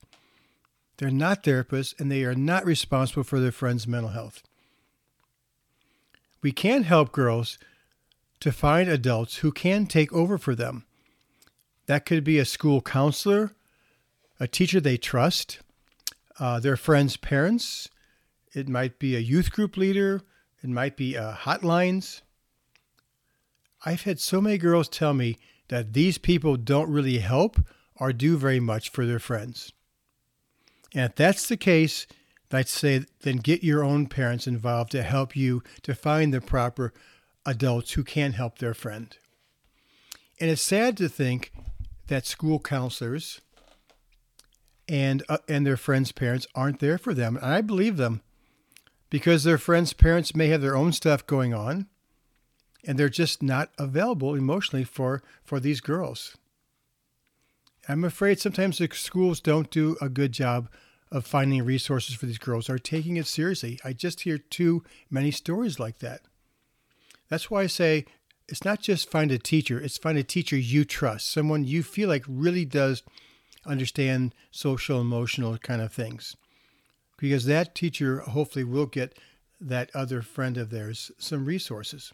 They're 0.98 1.10
not 1.10 1.43
therapists 1.43 2.00
and 2.00 2.12
they 2.12 2.24
are 2.24 2.36
not 2.36 2.65
responsible 2.65 3.24
for 3.24 3.39
their 3.39 3.51
friends' 3.51 3.88
mental 3.88 4.12
health. 4.12 4.43
We 6.41 6.51
can 6.51 6.84
help 6.84 7.12
girls 7.12 7.58
to 8.41 8.51
find 8.51 8.89
adults 8.89 9.38
who 9.38 9.51
can 9.51 9.86
take 9.86 10.12
over 10.12 10.38
for 10.38 10.55
them. 10.55 10.86
That 11.86 12.06
could 12.06 12.24
be 12.24 12.40
a 12.40 12.46
school 12.46 12.82
counselor, 12.82 13.52
a 14.40 14.48
teacher 14.48 14.80
they 14.80 14.98
trust, 14.98 15.60
uh, 16.40 16.60
their 16.60 16.78
friends' 16.78 17.18
parents. 17.18 17.90
It 18.54 18.70
might 18.70 19.00
be 19.00 19.16
a 19.16 19.20
youth 19.20 19.52
group 19.52 19.78
leader. 19.78 20.22
It 20.63 20.70
might 20.70 20.96
be 20.96 21.18
uh, 21.18 21.34
hotlines. 21.34 22.22
I've 23.86 24.04
had 24.04 24.20
so 24.20 24.40
many 24.40 24.58
girls 24.58 24.88
tell 24.88 25.13
me 25.13 25.38
that 25.68 25.94
these 25.94 26.18
people 26.18 26.56
don't 26.56 26.90
really 26.90 27.18
help 27.18 27.60
or 27.96 28.13
do 28.13 28.38
very 28.38 28.60
much 28.60 28.90
for 28.90 29.06
their 29.06 29.20
friends. 29.20 29.74
And 30.94 31.06
if 31.06 31.16
that's 31.16 31.48
the 31.48 31.58
case, 31.58 32.08
I'd 32.52 32.68
say 32.68 33.06
then 33.22 33.38
get 33.38 33.63
your 33.63 33.84
own 33.84 34.08
parents 34.08 34.46
involved 34.46 34.92
to 34.92 35.04
help 35.04 35.36
you 35.36 35.63
to 35.82 35.96
find 35.96 36.34
the 36.34 36.40
proper 36.40 36.94
adults 37.46 37.94
who 37.94 38.04
can 38.04 38.34
help 38.34 38.60
their 38.60 38.74
friend. 38.74 39.18
And 40.40 40.52
it's 40.52 40.62
sad 40.62 40.98
to 40.98 41.10
think 41.10 41.52
that 42.07 42.25
school 42.25 42.60
counselors 42.60 43.41
and 44.88 45.24
uh, 45.29 45.38
and 45.48 45.65
their 45.65 45.77
friends' 45.77 46.12
parents 46.12 46.48
aren't 46.55 46.79
there 46.79 46.98
for 46.98 47.13
them. 47.13 47.38
And 47.38 47.45
I 47.45 47.62
believe 47.62 47.98
them 47.98 48.22
because 49.10 49.43
their 49.43 49.57
friends' 49.57 49.93
parents 49.93 50.36
may 50.36 50.48
have 50.48 50.62
their 50.62 50.75
own 50.75 50.91
stuff 50.91 51.25
going 51.25 51.53
on 51.53 51.88
and 52.86 52.98
they're 52.98 53.10
just 53.10 53.41
not 53.41 53.72
available 53.77 54.36
emotionally 54.36 54.83
for 54.83 55.24
for 55.43 55.60
these 55.60 55.81
girls. 55.81 56.38
I'm 57.88 58.03
afraid 58.03 58.39
sometimes 58.39 58.77
the 58.77 58.89
schools 58.93 59.39
don't 59.39 59.69
do 59.69 59.98
a 60.01 60.10
good 60.10 60.31
job 60.31 60.69
of 61.12 61.25
finding 61.25 61.63
resources 61.63 62.15
for 62.15 62.25
these 62.25 62.38
girls 62.38 62.69
or 62.69 62.79
taking 62.79 63.17
it 63.17 63.27
seriously. 63.27 63.79
I 63.83 63.93
just 63.93 64.22
hear 64.22 64.38
too 64.38 64.83
many 65.10 65.31
stories 65.31 65.79
like 65.79 66.00
that. 66.00 66.22
That's 67.29 67.51
why 67.51 67.63
I 67.63 67.67
say 67.67 68.05
it's 68.53 68.63
not 68.63 68.81
just 68.81 69.10
find 69.10 69.31
a 69.31 69.39
teacher, 69.39 69.79
it's 69.79 69.98
find 69.98 70.15
a 70.15 70.24
teacher 70.24 70.55
you 70.55 70.86
trust, 70.86 71.27
someone 71.27 71.63
you 71.63 71.81
feel 71.81 72.07
like 72.07 72.24
really 72.27 72.65
does 72.65 73.01
understand 73.65 74.36
social, 74.51 75.01
emotional 75.01 75.57
kind 75.57 75.81
of 75.81 75.91
things. 75.91 76.36
Because 77.17 77.45
that 77.45 77.74
teacher 77.74 78.19
hopefully 78.19 78.63
will 78.63 78.86
get 78.86 79.17
that 79.60 79.89
other 79.95 80.22
friend 80.22 80.55
of 80.55 80.69
theirs 80.69 81.10
some 81.17 81.45
resources. 81.45 82.13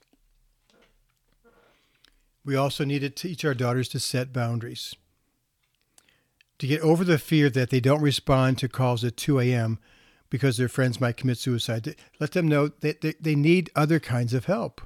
We 2.45 2.55
also 2.55 2.85
need 2.85 2.99
to 2.99 3.09
teach 3.09 3.43
our 3.43 3.53
daughters 3.53 3.89
to 3.89 3.99
set 3.99 4.31
boundaries. 4.31 4.95
To 6.59 6.67
get 6.67 6.79
over 6.79 7.03
the 7.03 7.17
fear 7.17 7.49
that 7.49 7.69
they 7.69 7.81
don't 7.81 8.01
respond 8.01 8.59
to 8.59 8.69
calls 8.69 9.03
at 9.03 9.17
2 9.17 9.41
a.m. 9.41 9.77
because 10.29 10.55
their 10.55 10.69
friends 10.69 11.01
might 11.01 11.17
commit 11.17 11.37
suicide, 11.37 11.97
let 12.17 12.31
them 12.31 12.47
know 12.47 12.69
that 12.79 13.01
they 13.19 13.35
need 13.35 13.69
other 13.75 13.99
kinds 13.99 14.33
of 14.33 14.45
help. 14.45 14.79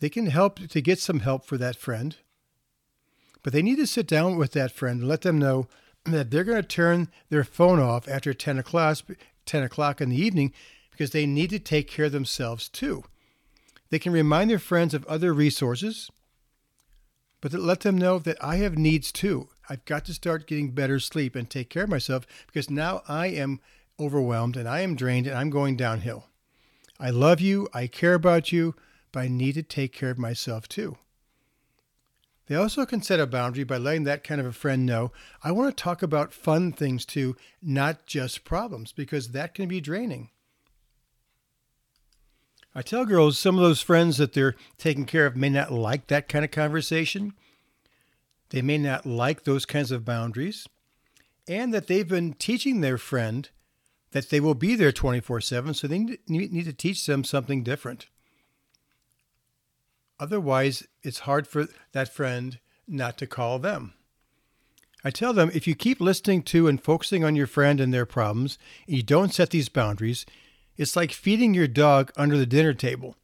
They 0.00 0.08
can 0.08 0.26
help 0.26 0.58
to 0.58 0.80
get 0.80 0.98
some 0.98 1.20
help 1.20 1.44
for 1.44 1.56
that 1.58 1.76
friend, 1.76 2.16
but 3.42 3.52
they 3.52 3.62
need 3.62 3.76
to 3.76 3.86
sit 3.86 4.06
down 4.06 4.36
with 4.36 4.52
that 4.52 4.72
friend 4.72 5.00
and 5.00 5.08
let 5.08 5.22
them 5.22 5.38
know 5.38 5.68
that 6.04 6.30
they're 6.30 6.44
going 6.44 6.62
to 6.62 6.68
turn 6.68 7.08
their 7.30 7.44
phone 7.44 7.80
off 7.80 8.08
after 8.08 8.34
10 8.34 8.58
o'clock, 8.58 8.98
10 9.46 9.62
o'clock 9.62 10.00
in 10.00 10.10
the 10.10 10.20
evening 10.20 10.52
because 10.90 11.10
they 11.10 11.26
need 11.26 11.50
to 11.50 11.58
take 11.58 11.88
care 11.88 12.06
of 12.06 12.12
themselves 12.12 12.68
too. 12.68 13.04
They 13.90 13.98
can 13.98 14.12
remind 14.12 14.50
their 14.50 14.58
friends 14.58 14.94
of 14.94 15.04
other 15.06 15.32
resources, 15.32 16.10
but 17.40 17.52
let 17.52 17.80
them 17.80 17.98
know 17.98 18.18
that 18.18 18.42
I 18.42 18.56
have 18.56 18.78
needs 18.78 19.12
too. 19.12 19.48
I've 19.68 19.84
got 19.84 20.04
to 20.06 20.14
start 20.14 20.46
getting 20.46 20.70
better 20.70 20.98
sleep 20.98 21.36
and 21.36 21.48
take 21.48 21.70
care 21.70 21.84
of 21.84 21.90
myself 21.90 22.26
because 22.46 22.70
now 22.70 23.02
I 23.08 23.26
am 23.28 23.60
overwhelmed 24.00 24.56
and 24.56 24.68
I 24.68 24.80
am 24.80 24.96
drained 24.96 25.26
and 25.26 25.36
I'm 25.36 25.50
going 25.50 25.76
downhill. 25.76 26.26
I 26.98 27.10
love 27.10 27.40
you, 27.40 27.68
I 27.74 27.86
care 27.86 28.14
about 28.14 28.52
you, 28.52 28.74
but 29.16 29.22
I 29.22 29.28
need 29.28 29.54
to 29.54 29.62
take 29.62 29.94
care 29.94 30.10
of 30.10 30.18
myself 30.18 30.68
too. 30.68 30.98
They 32.48 32.54
also 32.54 32.84
can 32.84 33.00
set 33.00 33.18
a 33.18 33.26
boundary 33.26 33.64
by 33.64 33.78
letting 33.78 34.04
that 34.04 34.22
kind 34.22 34.42
of 34.42 34.46
a 34.46 34.52
friend 34.52 34.84
know 34.84 35.10
I 35.42 35.52
want 35.52 35.74
to 35.74 35.82
talk 35.82 36.02
about 36.02 36.34
fun 36.34 36.70
things 36.70 37.06
too, 37.06 37.34
not 37.62 38.04
just 38.04 38.44
problems, 38.44 38.92
because 38.92 39.28
that 39.28 39.54
can 39.54 39.68
be 39.68 39.80
draining. 39.80 40.28
I 42.74 42.82
tell 42.82 43.06
girls 43.06 43.38
some 43.38 43.56
of 43.56 43.62
those 43.62 43.80
friends 43.80 44.18
that 44.18 44.34
they're 44.34 44.54
taking 44.76 45.06
care 45.06 45.24
of 45.24 45.34
may 45.34 45.48
not 45.48 45.72
like 45.72 46.08
that 46.08 46.28
kind 46.28 46.44
of 46.44 46.50
conversation. 46.50 47.32
They 48.50 48.60
may 48.60 48.76
not 48.76 49.06
like 49.06 49.44
those 49.44 49.64
kinds 49.64 49.92
of 49.92 50.04
boundaries, 50.04 50.68
and 51.48 51.72
that 51.72 51.86
they've 51.86 52.06
been 52.06 52.34
teaching 52.34 52.82
their 52.82 52.98
friend 52.98 53.48
that 54.10 54.28
they 54.28 54.40
will 54.40 54.54
be 54.54 54.74
there 54.74 54.92
24 54.92 55.40
7, 55.40 55.72
so 55.72 55.86
they 55.86 56.18
need 56.28 56.66
to 56.66 56.74
teach 56.74 57.06
them 57.06 57.24
something 57.24 57.62
different. 57.62 58.08
Otherwise, 60.18 60.86
it's 61.02 61.20
hard 61.20 61.46
for 61.46 61.66
that 61.92 62.12
friend 62.12 62.58
not 62.88 63.18
to 63.18 63.26
call 63.26 63.58
them. 63.58 63.92
I 65.04 65.10
tell 65.10 65.32
them 65.32 65.50
if 65.54 65.66
you 65.66 65.74
keep 65.74 66.00
listening 66.00 66.42
to 66.44 66.66
and 66.68 66.82
focusing 66.82 67.22
on 67.22 67.36
your 67.36 67.46
friend 67.46 67.80
and 67.80 67.92
their 67.92 68.06
problems, 68.06 68.58
and 68.86 68.96
you 68.96 69.02
don't 69.02 69.34
set 69.34 69.50
these 69.50 69.68
boundaries, 69.68 70.26
it's 70.76 70.96
like 70.96 71.12
feeding 71.12 71.54
your 71.54 71.68
dog 71.68 72.12
under 72.16 72.36
the 72.36 72.46
dinner 72.46 72.74
table. 72.74 73.16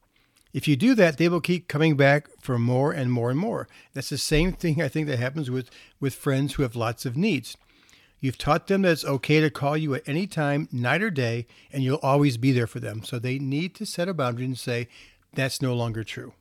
If 0.53 0.69
you 0.69 0.77
do 0.77 0.95
that, 0.95 1.17
they 1.17 1.29
will 1.29 1.41
keep 1.41 1.67
coming 1.67 1.97
back 1.97 2.29
for 2.41 2.59
more 2.59 2.93
and 2.93 3.11
more 3.11 3.31
and 3.31 3.39
more. 3.39 3.69
That's 3.95 4.11
the 4.11 4.19
same 4.19 4.53
thing 4.53 4.83
I 4.83 4.89
think 4.89 5.07
that 5.09 5.19
happens 5.19 5.51
with, 5.51 5.71
with 5.99 6.15
friends 6.15 6.55
who 6.55 6.63
have 6.63 6.77
lots 6.77 7.07
of 7.07 7.17
needs. 7.17 7.57
You've 8.21 8.39
taught 8.39 8.67
them 8.67 8.83
that 8.83 8.93
it's 8.93 9.05
okay 9.05 9.41
to 9.41 9.51
call 9.51 9.77
you 9.77 9.95
at 9.95 10.07
any 10.07 10.27
time, 10.27 10.69
night 10.71 11.03
or 11.03 11.11
day, 11.11 11.47
and 11.73 11.83
you'll 11.83 11.97
always 12.03 12.37
be 12.37 12.53
there 12.53 12.69
for 12.69 12.79
them. 12.79 13.03
So 13.03 13.19
they 13.19 13.39
need 13.39 13.75
to 13.77 13.87
set 13.87 14.09
a 14.09 14.15
boundary 14.15 14.45
and 14.45 14.59
say, 14.59 14.89
that's 15.35 15.63
no 15.63 15.75
longer 15.75 16.05
true. 16.05 16.35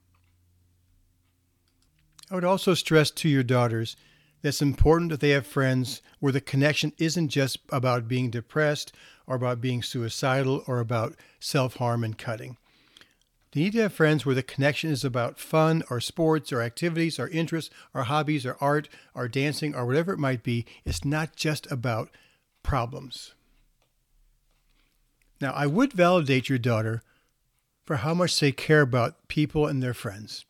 I 2.32 2.36
would 2.36 2.46
also 2.46 2.74
stress 2.74 3.12
to 3.12 3.28
your 3.28 3.44
daughters 3.44 3.98
that 4.42 4.50
it's 4.50 4.62
important 4.62 5.12
that 5.12 5.20
they 5.20 5.32
have 5.32 5.46
friends 5.46 6.02
where 6.20 6.32
the 6.32 6.40
connection 6.40 6.94
isn't 6.98 7.28
just 7.28 7.60
about 7.70 8.08
being 8.08 8.30
depressed 8.30 8.94
or 9.28 9.36
about 9.36 9.60
being 9.60 9.84
suicidal 9.84 10.64
or 10.66 10.80
about 10.80 11.16
self 11.42 11.76
harm 11.76 12.06
and 12.06 12.18
cutting. 12.18 12.56
They 13.52 13.62
need 13.62 13.74
to 13.74 13.82
have 13.82 13.94
friends 13.94 14.26
where 14.26 14.34
the 14.34 14.44
connection 14.44 14.92
is 14.92 15.04
about 15.04 15.40
fun 15.40 15.84
or 15.90 16.00
sports 16.00 16.54
or 16.54 16.62
activities 16.62 17.20
or 17.20 17.28
interests 17.28 17.70
or 17.94 18.04
hobbies 18.04 18.46
or 18.46 18.56
art 18.62 18.88
or 19.14 19.28
dancing 19.28 19.76
or 19.76 19.86
whatever 19.86 20.14
it 20.14 20.20
might 20.20 20.42
be. 20.42 20.66
It's 20.86 21.04
not 21.04 21.36
just 21.36 21.70
about 21.70 22.12
problems. 22.64 23.34
Now, 25.42 25.52
I 25.52 25.68
would 25.68 25.92
validate 25.92 26.48
your 26.48 26.60
daughter 26.60 27.04
for 27.84 27.98
how 27.98 28.14
much 28.14 28.40
they 28.40 28.54
care 28.54 28.82
about 28.82 29.28
people 29.28 29.68
and 29.68 29.84
their 29.84 29.94
friends. 29.94 30.46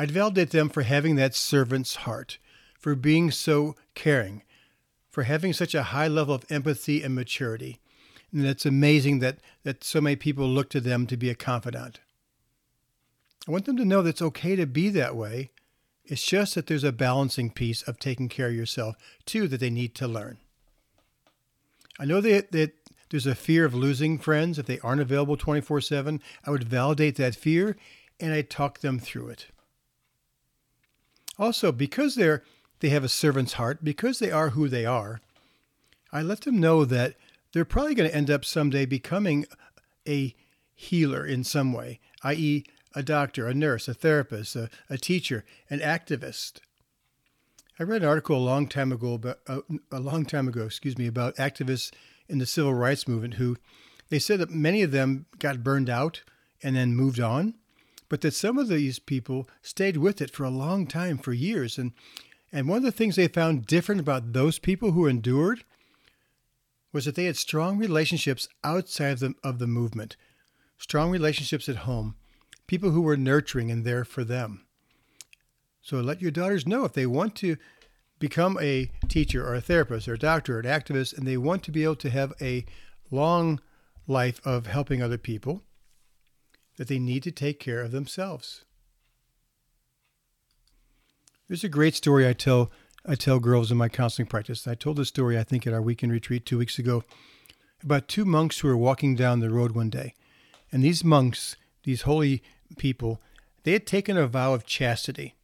I'd 0.00 0.10
validate 0.10 0.48
them 0.48 0.70
for 0.70 0.80
having 0.80 1.16
that 1.16 1.34
servant's 1.34 1.94
heart, 1.94 2.38
for 2.78 2.94
being 2.94 3.30
so 3.30 3.76
caring, 3.94 4.42
for 5.10 5.24
having 5.24 5.52
such 5.52 5.74
a 5.74 5.82
high 5.82 6.08
level 6.08 6.34
of 6.34 6.46
empathy 6.48 7.02
and 7.02 7.14
maturity. 7.14 7.80
And 8.32 8.46
it's 8.46 8.64
amazing 8.64 9.18
that, 9.18 9.40
that 9.62 9.84
so 9.84 10.00
many 10.00 10.16
people 10.16 10.48
look 10.48 10.70
to 10.70 10.80
them 10.80 11.06
to 11.06 11.18
be 11.18 11.28
a 11.28 11.34
confidant. 11.34 12.00
I 13.46 13.50
want 13.50 13.66
them 13.66 13.76
to 13.76 13.84
know 13.84 14.00
that 14.00 14.08
it's 14.08 14.22
okay 14.22 14.56
to 14.56 14.64
be 14.64 14.88
that 14.88 15.16
way. 15.16 15.50
It's 16.06 16.24
just 16.24 16.54
that 16.54 16.66
there's 16.66 16.82
a 16.82 16.92
balancing 16.92 17.50
piece 17.50 17.82
of 17.82 17.98
taking 17.98 18.30
care 18.30 18.48
of 18.48 18.54
yourself, 18.54 18.96
too, 19.26 19.48
that 19.48 19.60
they 19.60 19.68
need 19.68 19.94
to 19.96 20.08
learn. 20.08 20.38
I 21.98 22.06
know 22.06 22.22
that, 22.22 22.52
that 22.52 22.72
there's 23.10 23.26
a 23.26 23.34
fear 23.34 23.66
of 23.66 23.74
losing 23.74 24.16
friends 24.16 24.58
if 24.58 24.64
they 24.64 24.80
aren't 24.80 25.02
available 25.02 25.36
24 25.36 25.82
7. 25.82 26.22
I 26.46 26.50
would 26.50 26.64
validate 26.64 27.16
that 27.16 27.34
fear 27.34 27.76
and 28.18 28.32
I'd 28.32 28.48
talk 28.48 28.78
them 28.78 28.98
through 28.98 29.28
it. 29.28 29.48
Also, 31.40 31.72
because 31.72 32.14
they're 32.14 32.44
they 32.80 32.90
have 32.90 33.04
a 33.04 33.08
servant's 33.08 33.54
heart, 33.54 33.82
because 33.82 34.18
they 34.18 34.30
are 34.30 34.50
who 34.50 34.68
they 34.68 34.86
are, 34.86 35.20
I 36.12 36.22
let 36.22 36.42
them 36.42 36.60
know 36.60 36.84
that 36.84 37.14
they're 37.52 37.64
probably 37.64 37.94
going 37.94 38.08
to 38.08 38.16
end 38.16 38.30
up 38.30 38.44
someday 38.44 38.86
becoming 38.86 39.46
a 40.06 40.34
healer 40.74 41.26
in 41.26 41.44
some 41.44 41.72
way, 41.72 42.00
i.e., 42.22 42.64
a 42.94 43.02
doctor, 43.02 43.46
a 43.46 43.54
nurse, 43.54 43.86
a 43.86 43.94
therapist, 43.94 44.56
a, 44.56 44.70
a 44.88 44.98
teacher, 44.98 45.44
an 45.68 45.80
activist. 45.80 46.60
I 47.78 47.84
read 47.84 48.02
an 48.02 48.08
article 48.08 48.36
a 48.36 48.38
long 48.38 48.66
time 48.66 48.92
ago 48.92 49.14
about 49.14 49.38
uh, 49.46 49.60
a 49.92 50.00
long 50.00 50.24
time 50.24 50.48
ago, 50.48 50.64
excuse 50.64 50.98
me, 50.98 51.06
about 51.06 51.36
activists 51.36 51.92
in 52.28 52.38
the 52.38 52.46
civil 52.46 52.74
rights 52.74 53.06
movement 53.06 53.34
who 53.34 53.56
they 54.08 54.18
said 54.18 54.40
that 54.40 54.50
many 54.50 54.82
of 54.82 54.90
them 54.90 55.26
got 55.38 55.62
burned 55.62 55.88
out 55.88 56.22
and 56.62 56.76
then 56.76 56.94
moved 56.94 57.20
on, 57.20 57.54
but 58.10 58.20
that 58.20 58.34
some 58.34 58.58
of 58.58 58.68
these 58.68 58.98
people 58.98 59.48
stayed 59.62 59.96
with 59.96 60.20
it 60.20 60.32
for 60.32 60.44
a 60.44 60.50
long 60.50 60.86
time, 60.86 61.16
for 61.16 61.32
years. 61.32 61.78
And 61.78 61.92
and 62.52 62.68
one 62.68 62.78
of 62.78 62.82
the 62.82 62.92
things 62.92 63.14
they 63.14 63.28
found 63.28 63.66
different 63.66 64.00
about 64.00 64.32
those 64.32 64.58
people 64.58 64.90
who 64.90 65.06
endured 65.06 65.64
was 66.92 67.04
that 67.04 67.14
they 67.14 67.26
had 67.26 67.36
strong 67.36 67.78
relationships 67.78 68.48
outside 68.64 69.12
of 69.12 69.20
the, 69.20 69.34
of 69.44 69.58
the 69.60 69.68
movement, 69.68 70.16
strong 70.76 71.12
relationships 71.12 71.68
at 71.68 71.76
home, 71.76 72.16
people 72.66 72.90
who 72.90 73.02
were 73.02 73.16
nurturing 73.16 73.70
and 73.70 73.84
there 73.84 74.04
for 74.04 74.24
them. 74.24 74.66
So 75.80 76.00
let 76.00 76.20
your 76.20 76.32
daughters 76.32 76.66
know 76.66 76.84
if 76.84 76.92
they 76.92 77.06
want 77.06 77.36
to 77.36 77.56
become 78.18 78.58
a 78.60 78.90
teacher 79.06 79.46
or 79.46 79.54
a 79.54 79.60
therapist 79.60 80.08
or 80.08 80.14
a 80.14 80.18
doctor 80.18 80.56
or 80.56 80.60
an 80.60 80.66
activist 80.66 81.16
and 81.16 81.28
they 81.28 81.36
want 81.36 81.62
to 81.62 81.70
be 81.70 81.84
able 81.84 81.96
to 81.96 82.10
have 82.10 82.32
a 82.40 82.66
long 83.12 83.60
life 84.08 84.40
of 84.44 84.66
helping 84.66 85.00
other 85.00 85.18
people, 85.18 85.62
that 86.80 86.88
they 86.88 86.98
need 86.98 87.22
to 87.22 87.30
take 87.30 87.60
care 87.60 87.82
of 87.82 87.90
themselves. 87.90 88.64
There's 91.46 91.62
a 91.62 91.68
great 91.68 91.94
story 91.94 92.26
I 92.26 92.32
tell 92.32 92.70
I 93.04 93.16
tell 93.16 93.38
girls 93.38 93.70
in 93.70 93.76
my 93.76 93.90
counseling 93.90 94.26
practice. 94.26 94.66
I 94.66 94.76
told 94.76 94.96
this 94.96 95.08
story 95.08 95.38
I 95.38 95.42
think 95.42 95.66
at 95.66 95.74
our 95.74 95.82
weekend 95.82 96.10
retreat 96.10 96.46
2 96.46 96.56
weeks 96.56 96.78
ago 96.78 97.04
about 97.82 98.08
two 98.08 98.24
monks 98.24 98.60
who 98.60 98.68
were 98.68 98.78
walking 98.78 99.14
down 99.14 99.40
the 99.40 99.50
road 99.50 99.72
one 99.72 99.90
day. 99.90 100.14
And 100.72 100.82
these 100.82 101.04
monks, 101.04 101.54
these 101.82 102.02
holy 102.02 102.42
people, 102.78 103.20
they 103.64 103.74
had 103.74 103.86
taken 103.86 104.16
a 104.16 104.26
vow 104.26 104.54
of 104.54 104.64
chastity. 104.64 105.34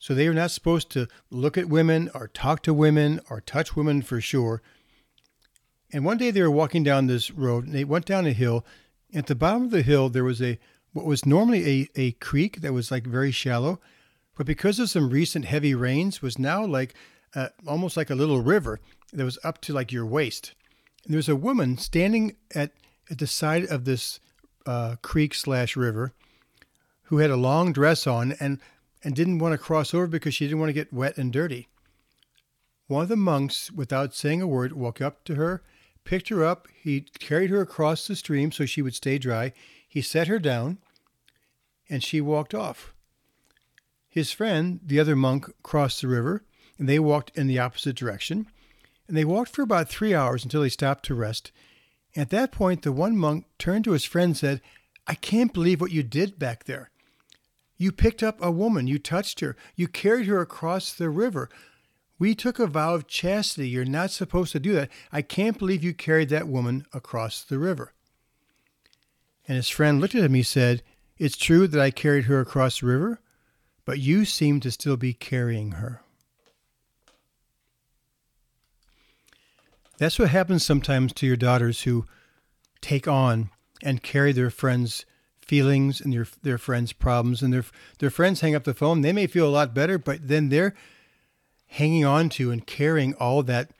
So 0.00 0.12
they 0.12 0.26
were 0.26 0.34
not 0.34 0.50
supposed 0.50 0.90
to 0.90 1.06
look 1.30 1.56
at 1.56 1.68
women 1.68 2.10
or 2.16 2.26
talk 2.26 2.64
to 2.64 2.74
women 2.74 3.20
or 3.30 3.40
touch 3.40 3.76
women 3.76 4.02
for 4.02 4.20
sure. 4.20 4.60
And 5.92 6.04
one 6.04 6.18
day 6.18 6.32
they 6.32 6.42
were 6.42 6.50
walking 6.50 6.82
down 6.82 7.06
this 7.06 7.30
road 7.30 7.66
and 7.66 7.72
they 7.72 7.84
went 7.84 8.06
down 8.06 8.26
a 8.26 8.32
hill. 8.32 8.66
At 9.14 9.26
the 9.26 9.34
bottom 9.34 9.64
of 9.64 9.70
the 9.70 9.82
hill, 9.82 10.08
there 10.08 10.24
was 10.24 10.40
a 10.40 10.58
what 10.92 11.06
was 11.06 11.24
normally 11.24 11.88
a, 11.96 12.00
a 12.00 12.12
creek 12.12 12.60
that 12.60 12.72
was 12.72 12.90
like 12.90 13.06
very 13.06 13.30
shallow, 13.30 13.80
but 14.36 14.46
because 14.46 14.78
of 14.78 14.90
some 14.90 15.10
recent 15.10 15.46
heavy 15.46 15.74
rains, 15.74 16.20
was 16.20 16.38
now 16.38 16.64
like 16.64 16.94
uh, 17.34 17.48
almost 17.66 17.96
like 17.96 18.10
a 18.10 18.14
little 18.14 18.42
river 18.42 18.78
that 19.12 19.24
was 19.24 19.38
up 19.42 19.60
to 19.62 19.72
like 19.72 19.92
your 19.92 20.06
waist. 20.06 20.54
And 21.04 21.12
there 21.12 21.18
was 21.18 21.28
a 21.28 21.36
woman 21.36 21.78
standing 21.78 22.36
at 22.54 22.72
at 23.10 23.18
the 23.18 23.26
side 23.26 23.64
of 23.64 23.84
this 23.84 24.20
uh, 24.66 24.96
creek 25.02 25.34
slash 25.34 25.76
river 25.76 26.12
who 27.04 27.18
had 27.18 27.30
a 27.30 27.36
long 27.36 27.72
dress 27.72 28.06
on 28.06 28.32
and 28.40 28.60
and 29.04 29.14
didn't 29.14 29.38
want 29.38 29.52
to 29.52 29.58
cross 29.58 29.92
over 29.92 30.06
because 30.06 30.34
she 30.34 30.46
didn't 30.46 30.60
want 30.60 30.68
to 30.68 30.74
get 30.74 30.92
wet 30.92 31.18
and 31.18 31.32
dirty. 31.32 31.68
One 32.86 33.02
of 33.02 33.08
the 33.08 33.16
monks, 33.16 33.70
without 33.70 34.14
saying 34.14 34.42
a 34.42 34.46
word, 34.46 34.72
walked 34.72 35.00
up 35.00 35.24
to 35.24 35.34
her, 35.34 35.62
picked 36.04 36.28
her 36.28 36.44
up. 36.44 36.68
He 36.82 37.02
carried 37.18 37.50
her 37.50 37.60
across 37.60 38.06
the 38.06 38.16
stream 38.16 38.52
so 38.52 38.66
she 38.66 38.82
would 38.82 38.94
stay 38.94 39.18
dry. 39.18 39.52
He 39.88 40.00
set 40.00 40.28
her 40.28 40.38
down, 40.38 40.78
and 41.88 42.02
she 42.02 42.20
walked 42.20 42.54
off. 42.54 42.94
His 44.08 44.32
friend, 44.32 44.80
the 44.84 45.00
other 45.00 45.16
monk, 45.16 45.50
crossed 45.62 46.02
the 46.02 46.08
river, 46.08 46.44
and 46.78 46.88
they 46.88 46.98
walked 46.98 47.36
in 47.36 47.46
the 47.46 47.58
opposite 47.58 47.96
direction. 47.96 48.46
And 49.08 49.16
they 49.16 49.24
walked 49.24 49.54
for 49.54 49.62
about 49.62 49.88
three 49.88 50.14
hours 50.14 50.44
until 50.44 50.62
they 50.62 50.68
stopped 50.68 51.04
to 51.06 51.14
rest. 51.14 51.52
At 52.14 52.30
that 52.30 52.52
point, 52.52 52.82
the 52.82 52.92
one 52.92 53.16
monk 53.16 53.46
turned 53.58 53.84
to 53.84 53.92
his 53.92 54.04
friend 54.04 54.30
and 54.30 54.36
said, 54.36 54.60
I 55.06 55.14
can't 55.14 55.52
believe 55.52 55.80
what 55.80 55.90
you 55.90 56.02
did 56.02 56.38
back 56.38 56.64
there. 56.64 56.90
You 57.76 57.90
picked 57.90 58.22
up 58.22 58.38
a 58.40 58.50
woman, 58.50 58.86
you 58.86 58.98
touched 58.98 59.40
her, 59.40 59.56
you 59.74 59.88
carried 59.88 60.26
her 60.26 60.40
across 60.40 60.92
the 60.92 61.10
river. 61.10 61.48
We 62.22 62.36
took 62.36 62.60
a 62.60 62.68
vow 62.68 62.94
of 62.94 63.08
chastity. 63.08 63.68
You're 63.68 63.84
not 63.84 64.12
supposed 64.12 64.52
to 64.52 64.60
do 64.60 64.74
that. 64.74 64.90
I 65.10 65.22
can't 65.22 65.58
believe 65.58 65.82
you 65.82 65.92
carried 65.92 66.28
that 66.28 66.46
woman 66.46 66.86
across 66.92 67.42
the 67.42 67.58
river. 67.58 67.94
And 69.48 69.56
his 69.56 69.68
friend 69.68 70.00
looked 70.00 70.14
at 70.14 70.22
him. 70.22 70.34
He 70.34 70.44
said, 70.44 70.84
It's 71.18 71.36
true 71.36 71.66
that 71.66 71.80
I 71.80 71.90
carried 71.90 72.26
her 72.26 72.38
across 72.38 72.78
the 72.78 72.86
river, 72.86 73.20
but 73.84 73.98
you 73.98 74.24
seem 74.24 74.60
to 74.60 74.70
still 74.70 74.96
be 74.96 75.12
carrying 75.12 75.72
her. 75.72 76.00
That's 79.98 80.20
what 80.20 80.28
happens 80.28 80.64
sometimes 80.64 81.12
to 81.14 81.26
your 81.26 81.34
daughters 81.34 81.82
who 81.82 82.06
take 82.80 83.08
on 83.08 83.50
and 83.82 84.00
carry 84.00 84.30
their 84.30 84.50
friends' 84.50 85.04
feelings 85.40 86.00
and 86.00 86.12
their 86.12 86.28
their 86.42 86.58
friends' 86.58 86.92
problems, 86.92 87.42
and 87.42 87.52
their 87.52 87.64
their 87.98 88.10
friends 88.10 88.42
hang 88.42 88.54
up 88.54 88.62
the 88.62 88.74
phone. 88.74 89.00
They 89.00 89.12
may 89.12 89.26
feel 89.26 89.48
a 89.48 89.50
lot 89.50 89.74
better, 89.74 89.98
but 89.98 90.28
then 90.28 90.50
they're 90.50 90.76
hanging 91.72 92.04
on 92.04 92.28
to 92.28 92.50
and 92.50 92.66
carrying 92.66 93.14
all 93.14 93.42
that 93.42 93.70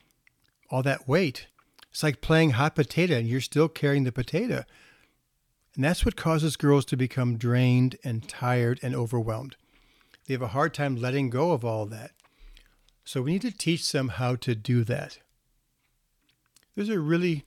all 0.71 0.83
that 0.83 1.07
weight. 1.07 1.47
It's 1.91 2.03
like 2.03 2.23
playing 2.23 2.51
hot 2.51 2.75
potato, 2.75 3.17
and 3.17 3.29
you're 3.29 3.43
still 3.43 3.69
carrying 3.69 4.05
the 4.05 4.13
potato. 4.13 4.65
And 5.75 5.85
that's 5.85 6.05
what 6.05 6.17
causes 6.17 6.57
girls 6.57 6.87
to 6.87 6.97
become 6.97 7.37
drained 7.37 7.97
and 8.03 8.27
tired 8.27 8.81
and 8.83 8.95
overwhelmed. 8.95 9.57
They 10.27 10.33
have 10.33 10.43
a 10.43 10.49
hard 10.49 10.73
time 10.73 10.97
letting 10.97 11.29
go 11.29 11.53
of 11.53 11.67
all 11.67 11.85
that. 11.87 12.13
So 13.05 13.21
we 13.21 13.33
need 13.33 13.43
to 13.43 13.51
teach 13.51 13.93
them 13.93 14.09
how 14.09 14.37
to 14.37 14.55
do 14.55 14.85
that. 14.85 15.19
There's 16.75 16.89
a 16.89 17.01
really 17.01 17.45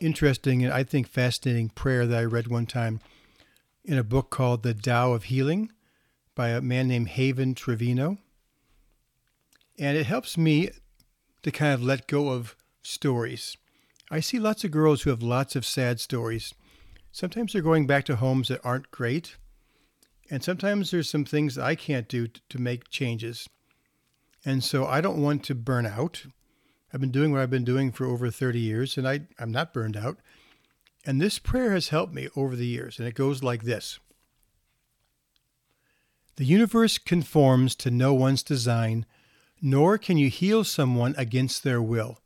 interesting 0.00 0.64
and 0.64 0.72
I 0.72 0.82
think 0.82 1.06
fascinating 1.06 1.68
prayer 1.68 2.04
that 2.06 2.18
I 2.18 2.24
read 2.24 2.48
one 2.48 2.66
time 2.66 2.98
in 3.84 3.96
a 3.96 4.04
book 4.04 4.30
called 4.30 4.64
The 4.64 4.74
Tao 4.74 5.12
of 5.12 5.24
Healing 5.24 5.70
by 6.34 6.48
a 6.48 6.60
man 6.60 6.88
named 6.88 7.10
Haven 7.10 7.54
Trevino. 7.54 8.18
And 9.78 9.96
it 9.96 10.06
helps 10.06 10.36
me 10.36 10.70
to 11.42 11.50
kind 11.50 11.72
of 11.72 11.82
let 11.82 12.08
go 12.08 12.30
of 12.30 12.56
stories. 12.82 13.56
I 14.10 14.20
see 14.20 14.38
lots 14.38 14.64
of 14.64 14.70
girls 14.70 15.02
who 15.02 15.10
have 15.10 15.22
lots 15.22 15.54
of 15.54 15.64
sad 15.64 16.00
stories. 16.00 16.54
Sometimes 17.12 17.52
they're 17.52 17.62
going 17.62 17.86
back 17.86 18.04
to 18.06 18.16
homes 18.16 18.48
that 18.48 18.64
aren't 18.64 18.90
great. 18.90 19.36
And 20.30 20.42
sometimes 20.42 20.90
there's 20.90 21.08
some 21.08 21.24
things 21.24 21.58
I 21.58 21.74
can't 21.74 22.08
do 22.08 22.26
to 22.26 22.58
make 22.58 22.90
changes. 22.90 23.48
And 24.44 24.62
so 24.62 24.86
I 24.86 25.00
don't 25.00 25.22
want 25.22 25.44
to 25.44 25.54
burn 25.54 25.86
out. 25.86 26.24
I've 26.92 27.00
been 27.00 27.10
doing 27.10 27.32
what 27.32 27.40
I've 27.40 27.50
been 27.50 27.64
doing 27.64 27.92
for 27.92 28.06
over 28.06 28.30
30 28.30 28.58
years, 28.58 28.96
and 28.96 29.06
I, 29.06 29.20
I'm 29.38 29.52
not 29.52 29.74
burned 29.74 29.96
out. 29.96 30.18
And 31.04 31.20
this 31.20 31.38
prayer 31.38 31.72
has 31.72 31.88
helped 31.88 32.14
me 32.14 32.28
over 32.36 32.56
the 32.56 32.66
years, 32.66 32.98
and 32.98 33.06
it 33.06 33.14
goes 33.14 33.42
like 33.42 33.64
this 33.64 33.98
The 36.36 36.44
universe 36.44 36.98
conforms 36.98 37.74
to 37.76 37.90
no 37.90 38.14
one's 38.14 38.42
design, 38.42 39.06
nor 39.60 39.98
can 39.98 40.16
you 40.16 40.28
heal 40.28 40.64
someone 40.64 41.14
against 41.16 41.62
their 41.62 41.82
will. 41.82 42.20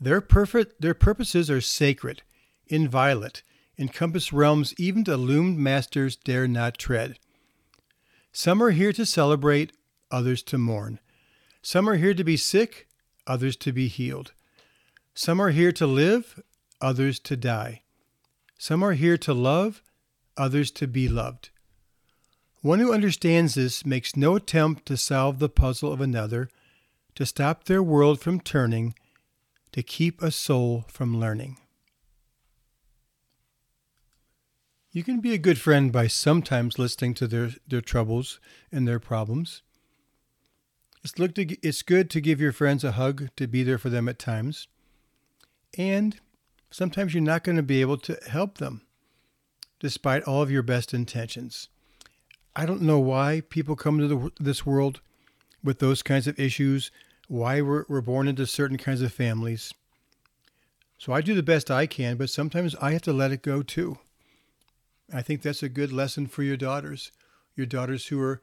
Their, 0.00 0.20
perfect, 0.20 0.80
their 0.80 0.94
purposes 0.94 1.50
are 1.50 1.60
sacred, 1.60 2.22
inviolate, 2.66 3.42
encompass 3.78 4.32
realms 4.32 4.74
even 4.78 5.04
the 5.04 5.12
illumined 5.12 5.58
masters 5.58 6.16
dare 6.16 6.48
not 6.48 6.78
tread. 6.78 7.18
Some 8.32 8.62
are 8.62 8.70
here 8.70 8.92
to 8.92 9.06
celebrate, 9.06 9.72
others 10.10 10.42
to 10.44 10.58
mourn. 10.58 10.98
Some 11.62 11.88
are 11.88 11.96
here 11.96 12.14
to 12.14 12.24
be 12.24 12.36
sick, 12.36 12.88
others 13.26 13.56
to 13.56 13.72
be 13.72 13.88
healed. 13.88 14.32
Some 15.14 15.40
are 15.40 15.50
here 15.50 15.72
to 15.72 15.86
live, 15.86 16.42
others 16.80 17.20
to 17.20 17.36
die. 17.36 17.82
Some 18.58 18.82
are 18.82 18.94
here 18.94 19.18
to 19.18 19.34
love, 19.34 19.82
others 20.36 20.70
to 20.72 20.86
be 20.86 21.08
loved. 21.08 21.50
One 22.62 22.78
who 22.78 22.94
understands 22.94 23.56
this 23.56 23.84
makes 23.84 24.16
no 24.16 24.36
attempt 24.36 24.86
to 24.86 24.96
solve 24.96 25.40
the 25.40 25.48
puzzle 25.48 25.92
of 25.92 26.00
another, 26.00 26.48
to 27.16 27.26
stop 27.26 27.64
their 27.64 27.82
world 27.82 28.20
from 28.20 28.40
turning, 28.40 28.94
to 29.72 29.82
keep 29.82 30.22
a 30.22 30.30
soul 30.30 30.84
from 30.86 31.18
learning. 31.18 31.58
You 34.92 35.02
can 35.02 35.18
be 35.18 35.34
a 35.34 35.38
good 35.38 35.58
friend 35.58 35.90
by 35.90 36.06
sometimes 36.06 36.78
listening 36.78 37.14
to 37.14 37.26
their, 37.26 37.50
their 37.66 37.80
troubles 37.80 38.38
and 38.70 38.86
their 38.86 39.00
problems. 39.00 39.62
It's, 41.02 41.18
look 41.18 41.34
to, 41.34 41.56
it's 41.66 41.82
good 41.82 42.10
to 42.10 42.20
give 42.20 42.40
your 42.40 42.52
friends 42.52 42.84
a 42.84 42.92
hug, 42.92 43.30
to 43.36 43.48
be 43.48 43.64
there 43.64 43.78
for 43.78 43.88
them 43.88 44.08
at 44.08 44.20
times. 44.20 44.68
And 45.76 46.20
sometimes 46.70 47.12
you're 47.12 47.24
not 47.24 47.42
going 47.42 47.56
to 47.56 47.62
be 47.62 47.80
able 47.80 47.96
to 47.98 48.16
help 48.28 48.58
them 48.58 48.82
despite 49.80 50.22
all 50.22 50.42
of 50.42 50.50
your 50.50 50.62
best 50.62 50.94
intentions. 50.94 51.68
I 52.54 52.66
don't 52.66 52.82
know 52.82 52.98
why 52.98 53.42
people 53.48 53.76
come 53.76 53.98
to 53.98 54.08
the, 54.08 54.30
this 54.38 54.66
world 54.66 55.00
with 55.64 55.78
those 55.78 56.02
kinds 56.02 56.26
of 56.26 56.38
issues, 56.38 56.90
why 57.28 57.60
we're, 57.60 57.84
we're 57.88 58.00
born 58.00 58.28
into 58.28 58.46
certain 58.46 58.76
kinds 58.76 59.00
of 59.00 59.12
families. 59.12 59.72
So 60.98 61.12
I 61.12 61.20
do 61.20 61.34
the 61.34 61.42
best 61.42 61.70
I 61.70 61.86
can, 61.86 62.16
but 62.16 62.30
sometimes 62.30 62.76
I 62.76 62.92
have 62.92 63.02
to 63.02 63.12
let 63.12 63.32
it 63.32 63.42
go 63.42 63.62
too. 63.62 63.98
I 65.12 65.22
think 65.22 65.42
that's 65.42 65.62
a 65.62 65.68
good 65.68 65.92
lesson 65.92 66.26
for 66.26 66.42
your 66.42 66.56
daughters, 66.56 67.10
your 67.56 67.66
daughters 67.66 68.06
who 68.06 68.20
are 68.20 68.40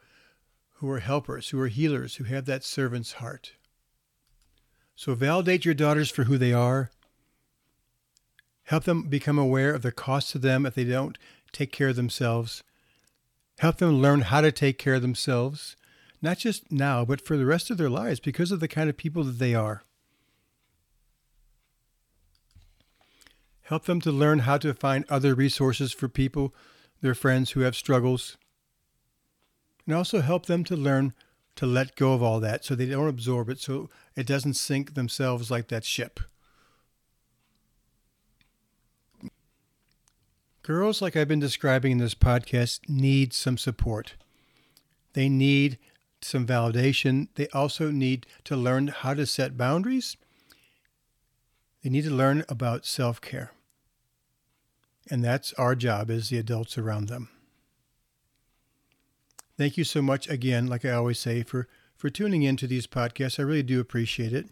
who 0.73 0.89
are 0.89 0.99
helpers, 0.99 1.49
who 1.49 1.59
are 1.59 1.67
healers, 1.67 2.15
who 2.15 2.23
have 2.23 2.45
that 2.45 2.63
servant's 2.63 3.13
heart. 3.13 3.51
So 4.95 5.13
validate 5.13 5.65
your 5.65 5.73
daughters 5.73 6.09
for 6.09 6.23
who 6.23 6.37
they 6.37 6.53
are. 6.53 6.89
Help 8.63 8.85
them 8.85 9.03
become 9.03 9.37
aware 9.37 9.73
of 9.73 9.81
the 9.81 9.91
cost 9.91 10.31
to 10.31 10.39
them 10.39 10.65
if 10.65 10.75
they 10.75 10.85
don't 10.85 11.17
take 11.51 11.73
care 11.73 11.89
of 11.89 11.97
themselves. 11.97 12.63
Help 13.59 13.75
them 13.75 14.01
learn 14.01 14.21
how 14.21 14.39
to 14.39 14.53
take 14.53 14.77
care 14.77 14.93
of 14.93 15.01
themselves, 15.01 15.75
not 16.21 16.37
just 16.37 16.71
now, 16.71 17.03
but 17.03 17.19
for 17.19 17.35
the 17.35 17.45
rest 17.45 17.69
of 17.69 17.77
their 17.77 17.89
lives 17.89 18.21
because 18.21 18.53
of 18.53 18.61
the 18.61 18.69
kind 18.69 18.89
of 18.89 18.95
people 18.95 19.21
that 19.25 19.37
they 19.37 19.53
are. 19.53 19.83
Help 23.63 23.83
them 23.83 23.99
to 23.99 24.13
learn 24.13 24.39
how 24.39 24.57
to 24.57 24.73
find 24.73 25.03
other 25.09 25.35
resources 25.35 25.91
for 25.91 26.07
people, 26.07 26.55
their 27.01 27.13
friends 27.13 27.51
who 27.51 27.59
have 27.59 27.75
struggles. 27.75 28.37
And 29.85 29.93
also 29.93 30.21
help 30.21 30.45
them 30.45 30.63
to 30.63 30.77
learn 30.77 31.13
to 31.57 31.65
let 31.65 31.97
go 31.97 32.13
of 32.13 32.23
all 32.23 32.39
that 32.39 32.63
so 32.63 32.75
they 32.75 32.85
don't 32.85 33.09
absorb 33.09 33.49
it, 33.49 33.59
so 33.59 33.89
it 34.15 34.25
doesn't 34.25 34.53
sink 34.53 34.93
themselves 34.93 35.51
like 35.51 35.67
that 35.67 35.83
ship. 35.83 36.21
Girls, 40.61 41.01
like 41.01 41.15
I've 41.15 41.27
been 41.27 41.39
describing 41.39 41.93
in 41.93 41.97
this 41.99 42.15
podcast, 42.15 42.81
need 42.87 43.33
some 43.33 43.57
support. 43.57 44.15
They 45.13 45.29
need 45.29 45.77
some 46.21 46.45
validation. 46.45 47.29
They 47.35 47.47
also 47.49 47.91
need 47.91 48.25
to 48.43 48.55
learn 48.55 48.87
how 48.87 49.13
to 49.13 49.25
set 49.25 49.57
boundaries. 49.57 50.17
They 51.83 51.89
need 51.89 52.03
to 52.03 52.11
learn 52.11 52.43
about 52.49 52.85
self 52.85 53.21
care. 53.21 53.51
And 55.09 55.23
that's 55.23 55.53
our 55.53 55.75
job 55.75 56.11
as 56.11 56.29
the 56.29 56.37
adults 56.37 56.77
around 56.77 57.07
them. 57.07 57.29
Thank 59.57 59.77
you 59.77 59.83
so 59.83 60.01
much 60.01 60.29
again, 60.29 60.67
like 60.67 60.85
I 60.85 60.91
always 60.91 61.19
say, 61.19 61.43
for, 61.43 61.67
for 61.95 62.09
tuning 62.09 62.43
in 62.43 62.57
to 62.57 62.67
these 62.67 62.85
podcasts. 62.85 63.39
I 63.39 63.43
really 63.43 63.63
do 63.63 63.79
appreciate 63.79 64.33
it. 64.33 64.47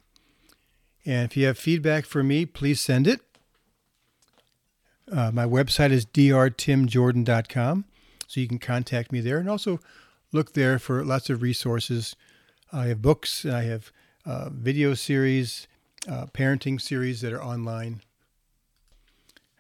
And 1.06 1.30
if 1.30 1.38
you 1.38 1.46
have 1.46 1.58
feedback 1.58 2.06
for 2.06 2.24
me, 2.24 2.46
please 2.46 2.82
send 2.82 3.08
it. 3.08 3.22
Uh, 5.12 5.32
my 5.34 5.46
website 5.46 5.92
is 5.92 6.06
drtimjordan.com, 6.06 7.86
so 8.28 8.42
you 8.42 8.48
can 8.48 8.60
contact 8.60 9.12
me 9.12 9.22
there. 9.22 9.38
And 9.38 9.50
also 9.50 9.80
look 10.32 10.54
there 10.54 10.80
for 10.80 11.04
lots 11.04 11.30
of 11.30 11.42
resources. 11.42 12.16
I 12.72 12.88
have 12.88 13.02
books, 13.02 13.46
I 13.46 13.64
have 13.64 13.92
uh, 14.26 14.50
video 14.50 14.94
series, 14.94 15.68
uh, 16.10 16.26
parenting 16.28 16.82
series 16.82 17.22
that 17.22 17.34
are 17.34 17.44
online. 17.44 18.02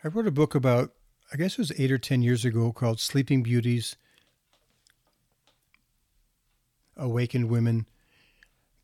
I 0.03 0.09
wrote 0.09 0.27
a 0.27 0.31
book 0.31 0.53
about, 0.53 0.91
I 1.31 1.37
guess 1.37 1.53
it 1.53 1.59
was 1.59 1.71
eight 1.77 1.91
or 1.91 1.97
10 1.97 2.21
years 2.21 2.45
ago, 2.45 2.71
called 2.71 2.99
Sleeping 2.99 3.43
Beauties 3.43 3.95
Awakened 6.97 7.49
Women 7.49 7.87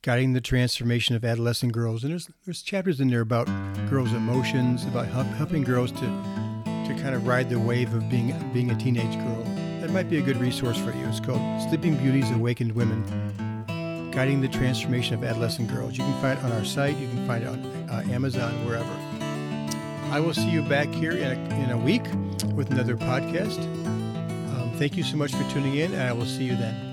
Guiding 0.02 0.34
the 0.34 0.42
Transformation 0.42 1.16
of 1.16 1.24
Adolescent 1.24 1.72
Girls. 1.72 2.04
And 2.04 2.12
there's, 2.12 2.30
there's 2.46 2.62
chapters 2.62 3.00
in 3.00 3.10
there 3.10 3.22
about 3.22 3.48
girls' 3.90 4.14
emotions, 4.14 4.84
about 4.86 5.08
help, 5.08 5.28
helping 5.28 5.64
girls 5.64 5.92
to, 5.94 6.43
to 6.88 6.94
kind 7.02 7.16
of 7.16 7.26
ride 7.28 7.50
the 7.50 7.60
wave 7.60 7.94
of 7.94 8.10
being, 8.10 8.34
being 8.54 8.72
a 8.72 8.76
teenage 8.76 9.16
girl. 9.18 9.44
That 9.82 9.92
might 9.92 10.10
be 10.10 10.18
a 10.18 10.22
good 10.22 10.38
resource 10.38 10.78
for 10.78 10.92
you. 10.92 11.06
It's 11.08 11.20
called 11.20 11.42
Sleeping 11.70 11.96
Beauties 11.98 12.30
Awakened 12.32 12.74
Women 12.74 13.04
Guiding 14.12 14.42
the 14.42 14.48
Transformation 14.48 15.16
of 15.16 15.24
Adolescent 15.24 15.70
Girls. 15.70 15.98
You 15.98 16.04
can 16.04 16.22
find 16.22 16.38
it 16.38 16.46
on 16.46 16.52
our 16.52 16.64
site, 16.64 16.98
you 16.98 17.08
can 17.08 17.26
find 17.26 17.44
it 17.44 17.48
on 17.48 17.66
uh, 17.90 18.04
Amazon, 18.12 18.52
wherever. 18.66 18.96
I 20.12 20.20
will 20.20 20.34
see 20.34 20.50
you 20.50 20.62
back 20.62 20.90
here 20.90 21.14
in 21.14 21.24
a, 21.24 21.64
in 21.64 21.72
a 21.72 21.78
week 21.78 22.04
with 22.54 22.70
another 22.72 22.96
podcast. 22.96 23.60
Um, 24.54 24.72
thank 24.78 24.96
you 24.96 25.04
so 25.04 25.18
much 25.18 25.32
for 25.34 25.44
tuning 25.50 25.76
in, 25.76 25.94
and 25.94 26.04
I 26.04 26.14
will 26.14 26.26
see 26.26 26.44
you 26.44 26.56
then. 26.56 26.93